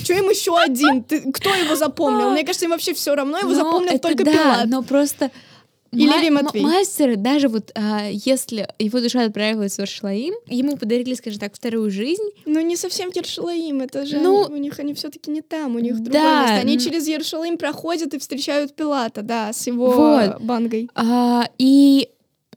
[0.06, 1.04] Че им еще один?
[1.04, 2.30] Ты, кто его запомнил?
[2.32, 4.66] Мне кажется, им вообще все равно, его запомнил только да, Пилат.
[4.68, 5.32] но просто
[5.94, 6.64] и Левий Матвей.
[6.64, 11.92] Мастер, даже вот а, если его душа отправилась в Ершлаим, ему подарили, скажем так, вторую
[11.92, 12.24] жизнь.
[12.46, 15.80] Ну, не совсем Ершалаим, это же ну, они, у них они все-таки не там, у
[15.80, 16.56] них другое да, место.
[16.62, 20.42] Они через Ершалаим проходят и встречают Пилата, да, с его вот.
[20.42, 20.90] бангой.
[20.96, 22.10] А, и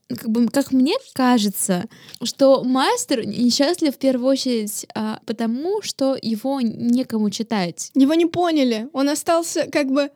[0.09, 1.87] как, бы, как мне кажется,
[2.22, 7.91] что мастер несчастлив в первую очередь а, потому, что его некому читать.
[7.95, 8.89] Его не поняли.
[8.93, 10.11] Он остался как бы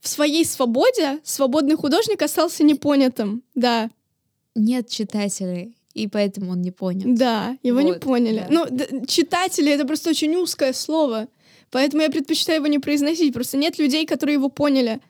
[0.00, 3.90] в своей свободе свободный художник остался непонятым, да.
[4.54, 7.14] Нет читателей, и поэтому он не понял.
[7.14, 8.40] Да, его вот, не поняли.
[8.40, 8.46] Да.
[8.50, 11.28] Ну, да, читатели— это просто очень узкое слово,
[11.70, 13.32] поэтому я предпочитаю его не произносить.
[13.32, 15.00] Просто нет людей, которые его поняли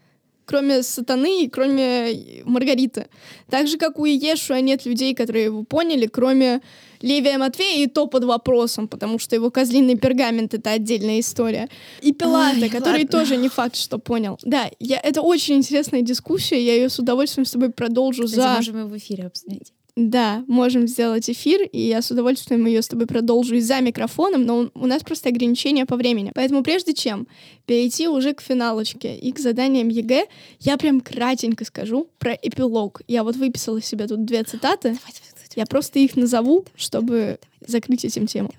[0.50, 3.06] кроме сатаны и кроме Маргариты.
[3.48, 6.60] Так же, как у Иешуа нет людей, которые его поняли, кроме
[7.02, 11.68] Левия Матвея, и то под вопросом, потому что его козлиный пергамент— это отдельная история.
[12.02, 13.08] И Пилата, Ой, который ладно.
[13.08, 14.38] тоже не факт, что понял.
[14.42, 18.56] Да, я, это очень интересная дискуссия, я ее с удовольствием с тобой продолжу Кстати, за...
[18.56, 19.72] можем в эфире обсудить.
[19.96, 24.44] Да, можем сделать эфир, и я с удовольствием ее с тобой продолжу и за микрофоном,
[24.44, 26.32] но у нас просто ограничения по времени.
[26.34, 27.26] Поэтому прежде чем
[27.66, 30.26] перейти уже к финалочке и к заданиям ЕГЭ,
[30.60, 33.02] я прям кратенько скажу про эпилог.
[33.08, 34.90] Я вот выписала себе тут две цитаты.
[34.90, 38.50] Давай, давай, я просто их назову, чтобы закрыть этим тему.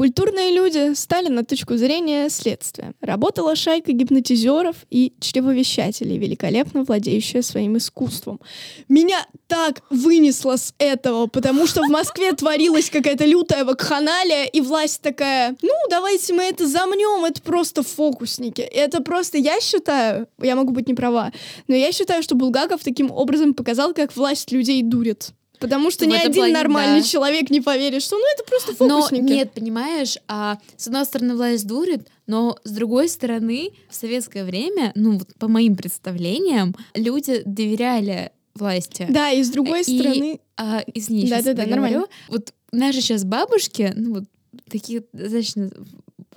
[0.00, 2.94] Культурные люди стали на точку зрения следствия.
[3.02, 8.40] Работала шайка гипнотизеров и чревовещателей, великолепно владеющая своим искусством.
[8.88, 15.02] Меня так вынесло с этого, потому что в Москве творилась какая-то лютая вакханалия, и власть
[15.02, 18.62] такая, ну, давайте мы это замнем, это просто фокусники.
[18.62, 21.30] Это просто, я считаю, я могу быть не права,
[21.68, 25.34] но я считаю, что Булгаков таким образом показал, как власть людей дурит.
[25.60, 27.06] Потому что в ни один плане, нормальный да.
[27.06, 29.22] человек не поверит, что ну это просто фокусники.
[29.22, 34.44] Но нет, понимаешь, а, с одной стороны власть дурит, но с другой стороны в советское
[34.44, 39.06] время, ну вот по моим представлениям, люди доверяли власти.
[39.10, 40.40] Да, и с другой и, стороны...
[40.56, 42.06] А, извини, да, да, да, нормально.
[42.28, 44.24] Вот наши сейчас бабушки, ну вот
[44.70, 45.70] такие достаточно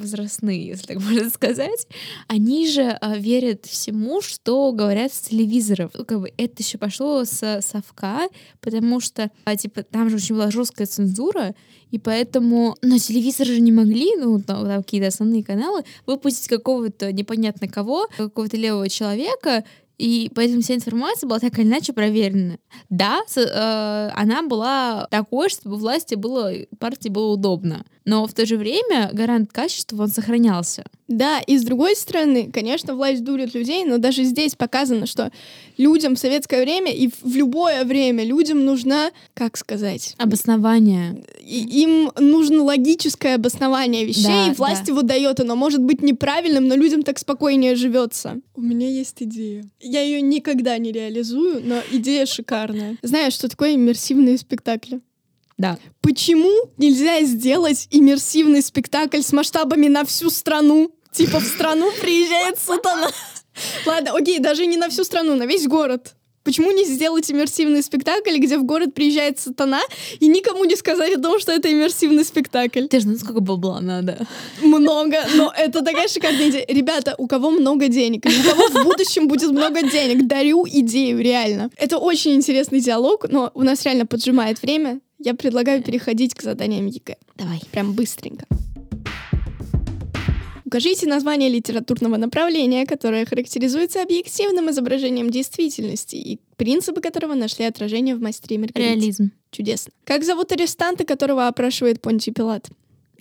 [0.04, 1.88] возрастные, если так можно сказать,
[2.28, 5.92] они же а, верят всему, что говорят с телевизоров.
[5.98, 8.28] Ну, как бы это еще пошло с совка,
[8.62, 11.56] потому что, а, типа, там же очень была жесткая цензура,
[11.92, 17.12] и поэтому на телевизор же не могли, ну, там, там какие-то основные каналы, выпустить какого-то
[17.12, 19.64] непонятно кого, какого-то левого человека,
[20.04, 22.58] и поэтому вся информация была так или иначе проверена.
[22.90, 27.86] Да, с, э, она была такой, чтобы власти было, партии было удобно.
[28.04, 30.84] Но в то же время гарант качества, он сохранялся.
[31.14, 35.32] Да, и с другой стороны, конечно, власть дурит людей, но даже здесь показано, что
[35.78, 40.16] людям в советское время и в любое время людям нужна, как сказать...
[40.18, 41.24] Обоснование.
[41.40, 44.92] И, им нужно логическое обоснование вещей, да, и власть да.
[44.92, 45.40] его дает.
[45.40, 48.42] Оно может быть неправильным, но людям так спокойнее живется.
[48.56, 49.64] У меня есть идея.
[49.80, 52.98] Я ее никогда не реализую, но идея шикарная.
[53.04, 55.00] Знаешь, что такое иммерсивные спектакли?
[55.60, 55.78] Да.
[56.02, 60.92] Почему нельзя сделать иммерсивный спектакль с масштабами на всю страну?
[61.14, 63.10] Типа в страну приезжает сатана.
[63.86, 66.16] Ладно, окей, даже не на всю страну, на весь город.
[66.44, 69.80] Почему не сделать иммерсивный спектакль, где в город приезжает сатана,
[70.20, 72.88] и никому не сказать о том, что это иммерсивный спектакль?
[72.88, 74.28] Ты же знаешь, сколько бабла надо.
[74.62, 76.66] Много, но это такая шикарная идея.
[76.68, 81.70] Ребята, у кого много денег, у кого в будущем будет много денег, дарю идею, реально.
[81.78, 85.00] Это очень интересный диалог, но у нас реально поджимает время.
[85.20, 87.16] Я предлагаю переходить к заданиям ЕГЭ.
[87.38, 87.62] Давай.
[87.72, 88.46] Прям быстренько.
[90.74, 98.22] Укажите название литературного направления, которое характеризуется объективным изображением действительности и принципы которого нашли отражение в
[98.22, 98.90] «Мастере Маргарите».
[98.90, 99.32] Реализм.
[99.52, 99.92] Чудесно.
[100.04, 102.70] Как зовут арестанта, которого опрашивает Понтий Пилат?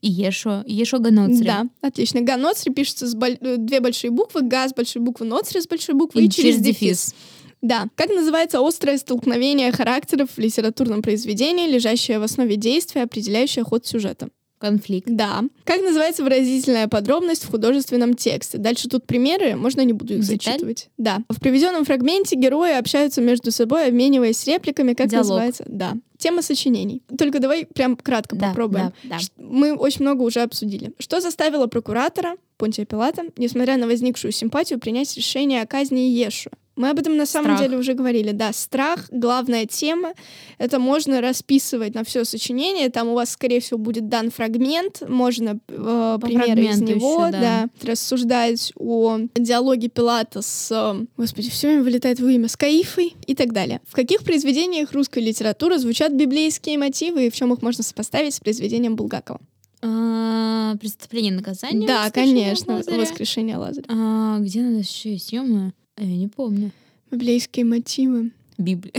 [0.00, 0.64] Иешо.
[0.66, 1.44] Иешо Ганоцри.
[1.44, 2.22] Да, отлично.
[2.22, 5.94] Ганоцри пишется с боль- э, две большие буквы, га с большой буквы, ноцри с большой
[5.94, 6.78] буквы и, И через, через дефис.
[6.80, 7.14] дефис.
[7.61, 7.88] Да.
[7.96, 14.30] Как называется острое столкновение характеров в литературном произведении, лежащее в основе действия, определяющее ход сюжета?
[14.62, 15.08] Конфликт.
[15.10, 15.42] Да.
[15.64, 18.58] Как называется выразительная подробность в художественном тексте?
[18.58, 20.38] Дальше тут примеры, можно не буду их Деталь?
[20.52, 20.88] зачитывать.
[20.98, 21.18] Да.
[21.28, 25.26] В приведенном фрагменте герои общаются между собой, обмениваясь репликами, как Диалог.
[25.26, 25.64] называется.
[25.66, 25.94] Да.
[26.22, 27.02] Тема сочинений.
[27.18, 28.92] Только давай прям кратко Да, попробуем.
[29.02, 29.24] да, да.
[29.36, 30.92] Мы очень много уже обсудили.
[31.00, 36.50] Что заставило прокуратора Понтия Пилата, несмотря на возникшую симпатию, принять решение о казни Иешу?
[36.74, 37.60] Мы об этом на самом Страх.
[37.60, 38.30] деле уже говорили.
[38.32, 40.14] Да, страх— главная тема.
[40.56, 42.88] Это можно расписывать на все сочинение.
[42.88, 45.02] Там у вас, скорее всего, будет дан фрагмент.
[45.06, 47.68] Можно э, примеры из него, ещё, да.
[47.82, 47.90] да.
[47.90, 50.70] рассуждать о диалоге Пилата с...
[50.72, 52.48] э, Господи, все время вылетает в имя.
[52.48, 53.82] С Каифой и так далее.
[53.86, 58.40] В каких произведениях русской литературы звучат библейские мотивы и в чем их можно сопоставить с
[58.40, 59.40] произведением Булгакова?
[59.84, 61.86] А, Преступление и наказание.
[61.86, 62.98] Да, конечно, Лазаря.
[63.00, 63.84] воскрешение Лазаря.
[63.88, 65.32] А, где надо еще есть?
[65.32, 65.72] Ё-моё.
[65.96, 66.70] А, Я не помню.
[67.10, 68.30] Библейские мотивы.
[68.58, 68.94] Библия.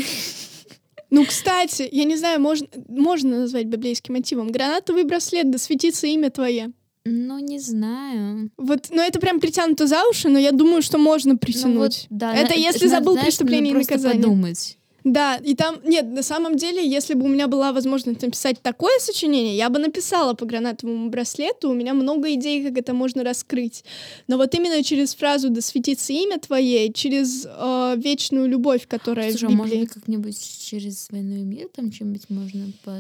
[1.09, 4.51] Ну, кстати, я не знаю, можно, можно назвать библейским мотивом.
[4.51, 6.71] Гранатовый браслет, да светится имя твое.
[7.05, 8.49] Ну, не знаю.
[8.57, 11.75] Вот, ну это прям притянуто за уши, но я думаю, что можно Ну, притянуть.
[11.75, 14.23] вот, да, Это на- если надо, забыл знаешь, преступление и наказание.
[14.23, 14.77] подумать.
[15.03, 18.99] Да, и там, нет, на самом деле, если бы у меня была возможность написать такое
[18.99, 23.83] сочинение, я бы написала по гранатовому браслету, у меня много идей, как это можно раскрыть.
[24.27, 29.45] Но вот именно через фразу «да светится имя твое», через э, вечную любовь, которая Слушай,
[29.45, 29.85] а в может Библии.
[29.85, 32.97] быть, как-нибудь через «Войну и мир» там чем-нибудь можно по...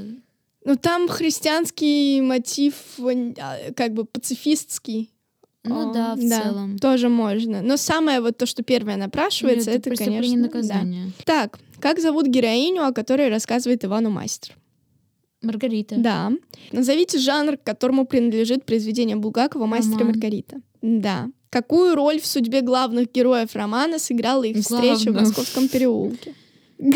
[0.65, 5.09] Ну, там христианский мотив, а, как бы пацифистский.
[5.65, 6.77] Ну А, да, в целом.
[6.77, 7.61] Тоже можно.
[7.61, 11.23] Но самое вот то, что первое напрашивается, Или это, преступление конечно, да.
[11.25, 14.55] Так, как зовут героиню, о которой рассказывает Ивану Мастер?
[15.41, 15.95] Маргарита.
[15.97, 16.31] Да.
[16.71, 20.03] Назовите жанр, к которому принадлежит произведение Булгакова «Мастер и.
[20.05, 20.61] Маргарита».
[20.81, 21.27] Да.
[21.49, 25.15] Какую роль в судьбе главных героев романа сыграла их встреча в.
[25.15, 26.33] Московском переулке?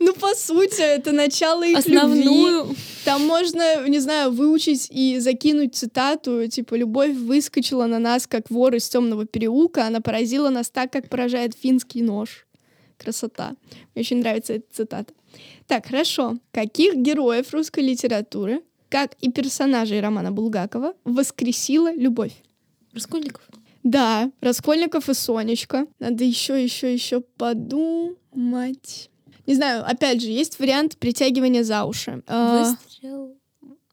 [0.00, 1.96] Ну, по сути, это начало их любви.
[1.96, 2.76] Основную.
[3.04, 8.74] Там можно, не знаю, выучить и закинуть цитату, типа «Любовь выскочила на нас, как вор
[8.74, 12.44] из темного переулка, она поразила нас так, как поражает финский нож».
[12.98, 13.54] Красота.
[13.94, 15.12] Мне очень нравится эта цитата.
[15.66, 16.38] Так, хорошо.
[16.52, 22.32] Каких героев русской литературы, как и персонажей романа Булгакова, воскресила любовь?
[22.92, 23.42] Раскольников.
[23.82, 25.86] Да, Раскольников и Сонечка.
[25.98, 29.10] Надо еще, еще, еще подумать.
[29.46, 32.22] Не знаю, опять же, есть вариант притягивания за уши.
[32.26, 33.36] А, Выстрел.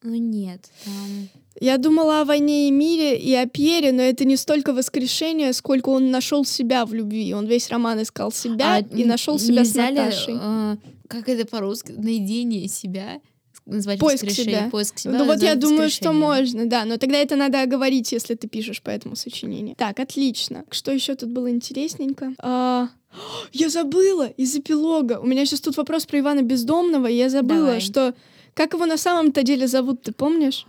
[0.03, 1.29] Ну нет, там...
[1.59, 5.89] Я думала о войне и мире и о Пьере, но это не столько воскрешение, сколько
[5.89, 7.33] он нашел себя в любви.
[7.33, 10.35] Он весь роман искал себя А и нашел себя с нельзя ли, Наташей.
[10.39, 10.77] э,
[11.07, 11.91] как это по-русски?
[11.91, 13.19] Наедине себя?
[13.65, 14.69] Назвать Поиск себя.
[14.71, 15.17] Поиск себя.
[15.17, 18.81] ну вот я думаю, что можно, да, но тогда это надо оговорить, если ты пишешь
[18.81, 19.75] по этому сочинению.
[19.75, 20.65] Так, отлично.
[20.71, 22.33] Что еще тут было интересненько?
[22.39, 22.89] А,
[23.53, 25.19] я забыла из эпилога.
[25.19, 27.81] У меня сейчас тут вопрос про Ивана Бездомного, и я забыла, Давай.
[27.81, 28.15] что
[28.53, 30.65] как его на самом-то деле зовут, ты помнишь?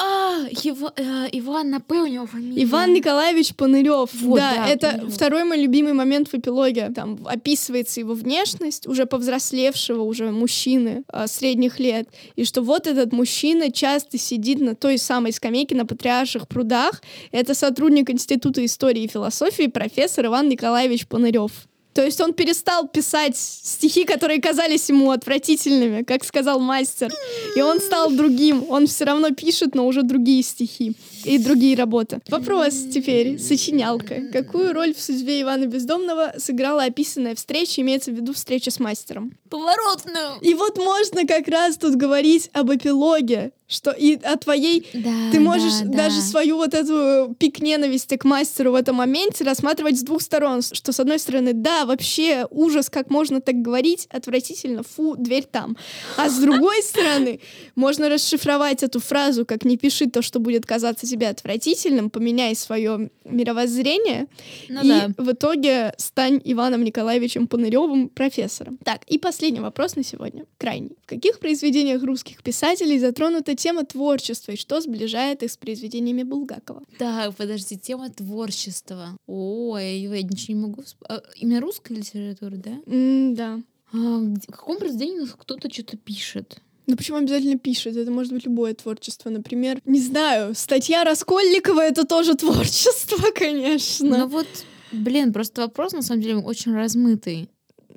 [0.00, 2.64] А, его, э, Иван, напомнил фамилию.
[2.64, 4.10] Иван Николаевич Панырев.
[4.14, 5.14] Вот, да, да, это Панырёв.
[5.14, 6.90] второй мой любимый момент в эпилоге.
[6.94, 12.08] Там описывается его внешность уже повзрослевшего уже мужчины а, средних лет.
[12.36, 17.02] И что вот этот мужчина часто сидит на той самой скамейке на Патриарших прудах.
[17.32, 21.67] Это сотрудник Института истории и философии профессор Иван Николаевич Панырев.
[21.98, 27.10] То есть он перестал писать стихи, которые казались ему отвратительными, как сказал мастер.
[27.56, 28.64] И он стал другим.
[28.70, 30.94] Он все равно пишет, но уже другие стихи
[31.24, 32.20] и другие работы.
[32.28, 33.38] Вопрос теперь.
[33.38, 34.22] Сочинялка.
[34.32, 39.36] Какую роль в судьбе Ивана Бездомного сыграла описанная встреча, имеется в виду встреча с мастером?
[39.50, 40.38] Поворотную.
[40.40, 45.40] И вот можно как раз тут говорить об эпилоге, что и о твоей Да, ты
[45.40, 46.22] можешь да, даже да.
[46.22, 50.62] свою вот эту пик ненависти к мастеру в этом моменте рассматривать с двух сторон.
[50.62, 55.76] Что, с одной стороны, да, вообще ужас, как можно так говорить, отвратительно, фу, дверь там.
[56.16, 57.40] А с другой стороны,
[57.74, 63.10] можно расшифровать эту фразу, как не пиши то, что будет казаться тебе отвратительным, поменяй свое
[63.24, 64.26] мировоззрение,
[64.68, 65.10] Ну и да.
[65.16, 68.78] в итоге стань Иваном Николаевичем Паныревым профессором.
[68.84, 70.96] Так, и последний вопрос на сегодня, крайний.
[71.02, 76.82] В каких произведениях русских писателей затронута тема творчества и что сближает их с произведениями Булгакова?
[76.98, 79.16] Так, подожди, тема творчества.
[79.26, 80.82] Ой, я ничего не могу...
[80.82, 82.72] всп- а, Именно русская литература, да?
[82.86, 83.60] М, да.
[83.92, 86.58] А, в каком произведении у нас кто-то что-то пишет?
[86.88, 87.96] Ну почему обязательно пишет?
[87.96, 89.28] Это может быть любое творчество.
[89.28, 94.26] Например, не знаю, статья Раскольникова— это тоже творчество, Ну конечно.
[94.26, 94.46] вот,
[94.90, 97.50] блин, просто вопрос на самом деле очень размытый.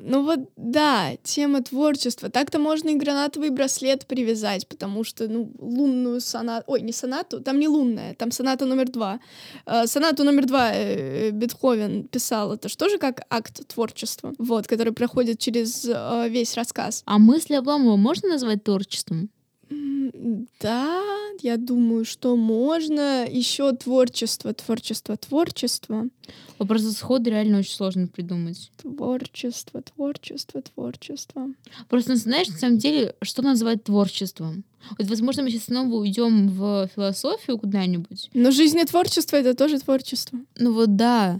[0.03, 2.29] Ну вот да, тема творчества.
[2.29, 6.63] Так-то можно и гранатовый браслет привязать, потому что, ну, лунную сонату...
[6.67, 9.19] Ой, не сонату, там не лунная, там соната номер два.
[9.65, 12.53] Э, сонату номер два э, Бетховен писал.
[12.53, 17.03] Это же как акт творчества, вот, который проходит через э, весь рассказ.
[17.05, 19.29] А мысли Обломова можно назвать творчеством?
[20.59, 21.01] Да,
[21.41, 23.25] я думаю, что можно.
[23.27, 26.07] Еще творчество, творчество, творчество.
[26.57, 28.71] Просто сходу реально очень сложно придумать.
[28.77, 31.47] Творчество, творчество, творчество.
[31.89, 34.63] Просто, знаешь, на самом деле, что называть творчеством?
[34.97, 38.29] Вот, возможно, мы сейчас снова уйдем в философию куда-нибудь.
[38.33, 40.39] Но жизнь и творчество— это тоже творчество.
[40.57, 41.39] Ну вот да.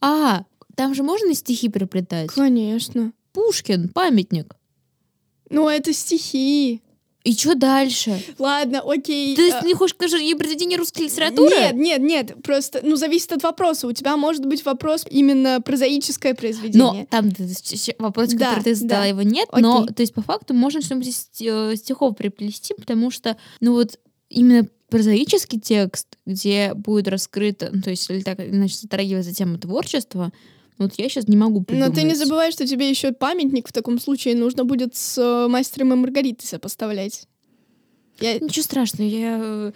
[0.00, 0.44] А,
[0.76, 2.30] там же можно стихи приплетать?
[2.30, 3.12] Конечно.
[3.32, 4.54] Пушкин, памятник.
[5.50, 6.80] Ну, это стихи.
[7.24, 8.22] И что дальше?
[8.38, 9.34] Ладно, окей.
[9.34, 11.54] Ты а, не хочешь сказать, ей произведение русской литературы?
[11.56, 13.86] Нет, нет, нет, просто, ну, зависит от вопроса.
[13.86, 16.78] У тебя может быть вопрос именно прозаическое произведение.
[16.78, 17.30] Но там
[17.98, 19.06] вопрос, Да, который ты задала, да.
[19.06, 19.48] его нет.
[19.56, 19.94] Но, Окей.
[19.94, 23.98] то есть, по факту, можно что-нибудь из э, стихов приплести, потому что, ну вот,
[24.28, 30.30] именно прозаический текст, где будет раскрыто, ну, то есть, или так, иначе затрагивается тема творчества,
[30.78, 31.94] вот я сейчас не могу Но придумать.
[31.94, 35.92] ты не забывай, что тебе еще памятник в таком случае нужно будет с э, мастером
[35.92, 37.26] и Маргаритой сопоставлять.
[38.20, 38.38] Я...
[38.38, 39.72] Ничего страшного, я э,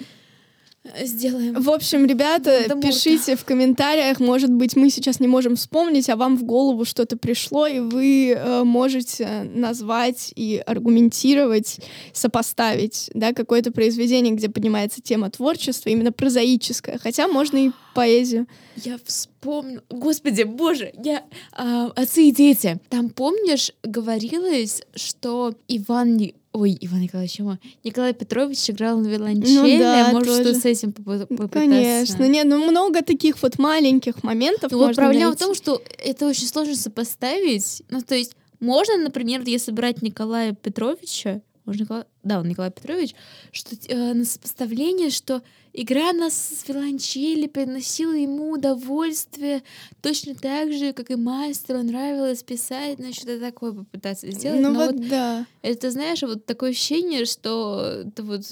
[1.02, 1.54] сделаем.
[1.54, 2.88] В общем, ребята, Волан-де-Морта.
[2.88, 7.16] пишите в комментариях, может быть, мы сейчас не можем вспомнить, а вам в голову что-то
[7.16, 11.80] пришло, и вы э, можете назвать и аргументировать,
[12.12, 18.46] сопоставить, да, какое-то произведение, где поднимается тема творчества, именно прозаическое, хотя можно и поэзию.
[18.76, 19.82] Я вспомню.
[19.90, 21.24] Господи, боже, я...
[21.52, 22.78] а, отцы и дети.
[22.88, 26.32] Там, помнишь, говорилось, что Иван...
[26.58, 27.56] Ой, Иван Николаевич, чего?
[27.84, 29.76] Николай Петрович играл на виолончели.
[29.76, 30.54] Ну да, Может, что тоже.
[30.60, 31.48] с этим попы- попытаться?
[31.60, 32.24] Конечно.
[32.24, 35.36] Нет, ну много таких вот маленьких моментов Ну можно проблема найти.
[35.36, 37.82] в том, что это очень сложно сопоставить.
[37.90, 43.14] Ну, то есть, можно, например, если брать Николая Петровича, можно Никола- Да, он Николай Петрович,
[43.52, 49.62] что э, на сопоставление, что игра на с виолончели приносила ему удовольствие
[50.02, 54.60] точно так же, как и мастеру нравилось писать, ну, что-то такое попытаться сделать.
[54.60, 55.46] Ну Но вот, вот да.
[55.62, 58.42] это, знаешь, вот такое ощущение, что это вот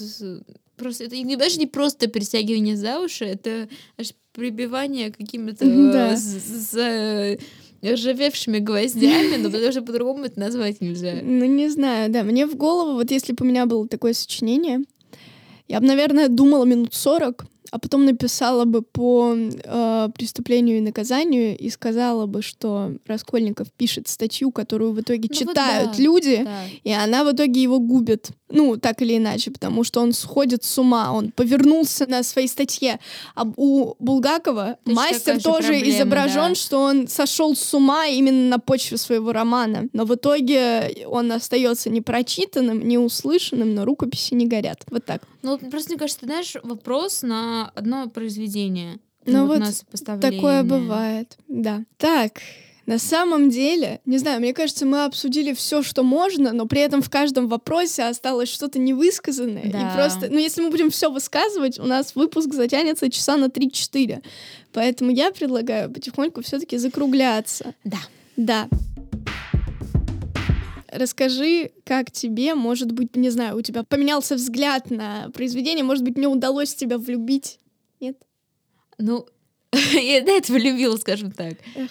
[0.75, 6.15] просто это не- даже не просто перетягивание за уши, это аж прибивание какими-то Да.
[6.15, 7.37] э, э,
[7.83, 11.15] ржавевшими гвоздями, но даже по-другому это назвать нельзя.
[11.21, 12.23] Ну, не знаю, да.
[12.23, 14.81] Мне в голову, вот если бы у меня было такое сочинение,
[15.67, 21.57] я бы, наверное, думала минут 40, а потом написала бы по э, преступлению и наказанию
[21.57, 26.41] и сказала бы, что Раскольников пишет статью, которую в итоге Ну вот читают да, люди,
[26.45, 26.63] Да.
[26.83, 28.29] и она в итоге его губит.
[28.49, 32.99] Ну, так или иначе, потому что он сходит с ума, он повернулся на своей статье.
[33.35, 36.55] А у Булгакова Точно мастер тоже проблема, изображен, да.
[36.55, 39.89] что он сошел с ума именно на почве своего романа.
[39.93, 44.83] Но в итоге он остается непрочитанным, неуслышанным, но рукописи не горят.
[44.89, 45.23] Вот так.
[45.41, 48.99] Ну, вот просто, мне кажется, ты знаешь, вопрос на одно произведение.
[49.25, 50.39] Ну вот на сопоставление.
[50.39, 51.83] Такое бывает, да.
[51.97, 52.39] Так,
[52.87, 57.01] на самом деле, не знаю, мне кажется, мы обсудили все, что можно, но при этом
[57.01, 59.69] в каждом вопросе осталось что-то невысказанное.
[59.69, 59.91] Да.
[59.91, 64.23] И просто, ну, если мы будем все высказывать, у нас выпуск затянется часа на 3-4.
[64.71, 67.75] Поэтому я предлагаю потихоньку все-таки закругляться.
[67.83, 67.99] Да.
[68.37, 68.69] Да.
[70.89, 76.15] Расскажи, как тебе, может быть, не знаю, у тебя поменялся взгляд на произведение, может быть,
[76.15, 77.59] мне удалось тебя влюбить?
[77.99, 78.15] Нет?
[78.97, 79.25] Ну,
[79.91, 81.55] я до этого любила, скажем так.
[81.75, 81.89] Эх.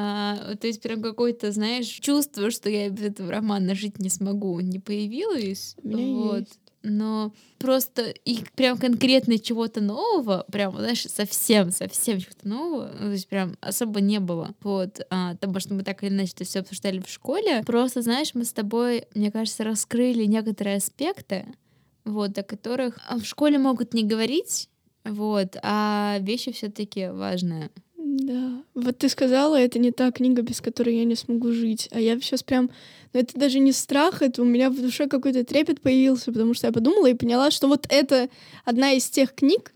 [0.00, 4.60] А, то есть прям какое-то, знаешь, чувство, что я без этого романа жить не смогу,
[4.60, 5.74] не появилось.
[5.82, 6.38] Вот.
[6.38, 6.60] есть.
[6.84, 13.10] Но просто и прям конкретно чего-то нового, прям, знаешь, совсем, совсем чего-то нового, ну, то
[13.10, 14.54] есть прям особо не было.
[14.62, 17.64] Вот, а, потому что мы так или иначе это все обсуждали в школе.
[17.66, 21.44] Просто, знаешь, мы с тобой, мне кажется, раскрыли некоторые аспекты,
[22.04, 24.68] вот, о которых а, в школе могут не говорить,
[25.04, 27.70] вот, а вещи все-таки важные.
[28.08, 28.62] Да.
[28.74, 31.88] Вот ты сказала, это не та книга, без которой я не смогу жить.
[31.92, 32.70] А я сейчас прям...
[33.12, 36.66] Ну, это даже не страх, это у меня в душе какой-то трепет появился, потому что
[36.66, 38.30] я подумала и поняла, что вот это
[38.64, 39.72] одна из тех книг,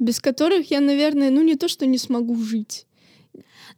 [0.00, 2.86] без которых я, наверное, ну не то, что не смогу жить.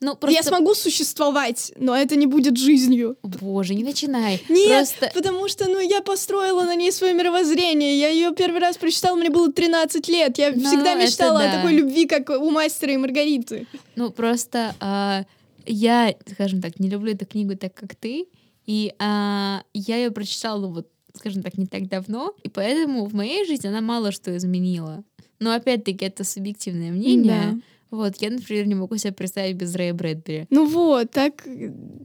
[0.00, 0.36] Ну, просто...
[0.36, 3.16] Я смогу существовать, но это не будет жизнью.
[3.22, 4.42] Боже, не начинай.
[4.48, 5.10] Нет, Просто...
[5.14, 7.98] потому что, ну, я построила на ней свое мировоззрение.
[7.98, 10.38] Я ее первый раз прочитала, мне было 13 лет.
[10.38, 11.50] Я Ну, всегда мечтала да.
[11.50, 13.66] о такой любви, как у мастера и Маргариты.
[13.96, 15.24] Ну, просто а,
[15.66, 18.26] я, скажем так, не люблю эту книгу так, как ты,
[18.66, 23.46] и а, я ее прочитала вот, скажем так, не так давно, и поэтому в моей
[23.46, 25.04] жизни она мало что изменила.
[25.40, 27.52] Но опять-таки это субъективное мнение.
[27.52, 27.58] Да.
[27.90, 30.46] Вот, я, например, не могу себе представить без Рэя Брэдбери.
[30.50, 31.46] Ну вот, так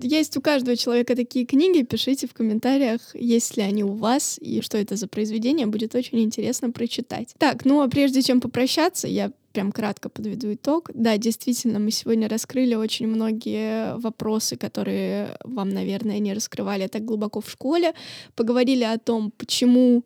[0.01, 1.83] есть у каждого человека такие книги.
[1.83, 5.67] Пишите в комментариях, есть ли они у вас и что это за произведение.
[5.67, 7.35] Будет очень интересно прочитать.
[7.37, 10.89] Так, ну а прежде чем попрощаться, я прям кратко подведу итог.
[10.93, 17.39] Да, действительно, мы сегодня раскрыли очень многие вопросы, которые вам, наверное, не раскрывали так глубоко
[17.39, 17.93] в школе.
[18.35, 20.03] Поговорили о том, почему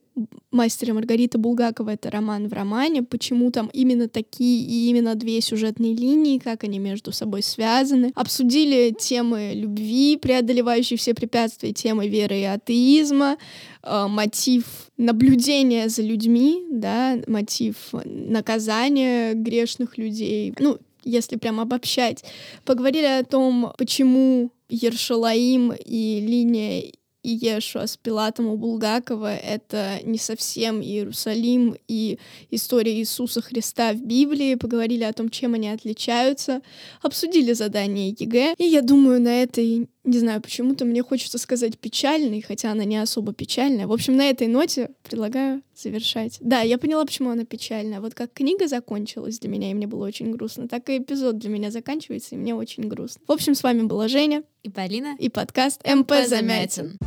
[0.51, 5.93] «Мастер Маргарита» Булгакова— это роман в романе, почему там именно такие и именно две сюжетные
[5.93, 8.11] линии, как они между собой связаны.
[8.15, 13.37] Обсудили темы любви, преодолевающие все препятствия, темы веры и атеизма,
[13.83, 14.63] э, мотив
[14.97, 20.53] наблюдения за людьми, да, мотив наказания грешных людей.
[20.59, 22.23] Ну, если прям обобщать.
[22.65, 26.91] Поговорили о том, почему Ершалаим и линия
[27.23, 32.19] Иешуа с Пилатом у Булгакова— это не совсем Иерусалим и
[32.51, 36.61] история Иисуса Христа в Библии, поговорили о том, чем они отличаются,
[37.01, 42.41] обсудили задание ЕГЭ, и я думаю, на этой, не знаю, почему-то мне хочется сказать печальной,
[42.41, 43.87] хотя она не особо печальная.
[43.87, 46.37] В общем, на этой ноте предлагаю завершать.
[46.39, 47.99] Да, я поняла, почему она печальная.
[47.99, 51.49] Вот как книга закончилась для меня, и мне было очень грустно, так и эпизод для
[51.49, 53.21] меня заканчивается, и мне очень грустно.
[53.27, 55.15] В общем, с вами была Женя И Полина?
[55.19, 56.97] и подкаст МП Замятин.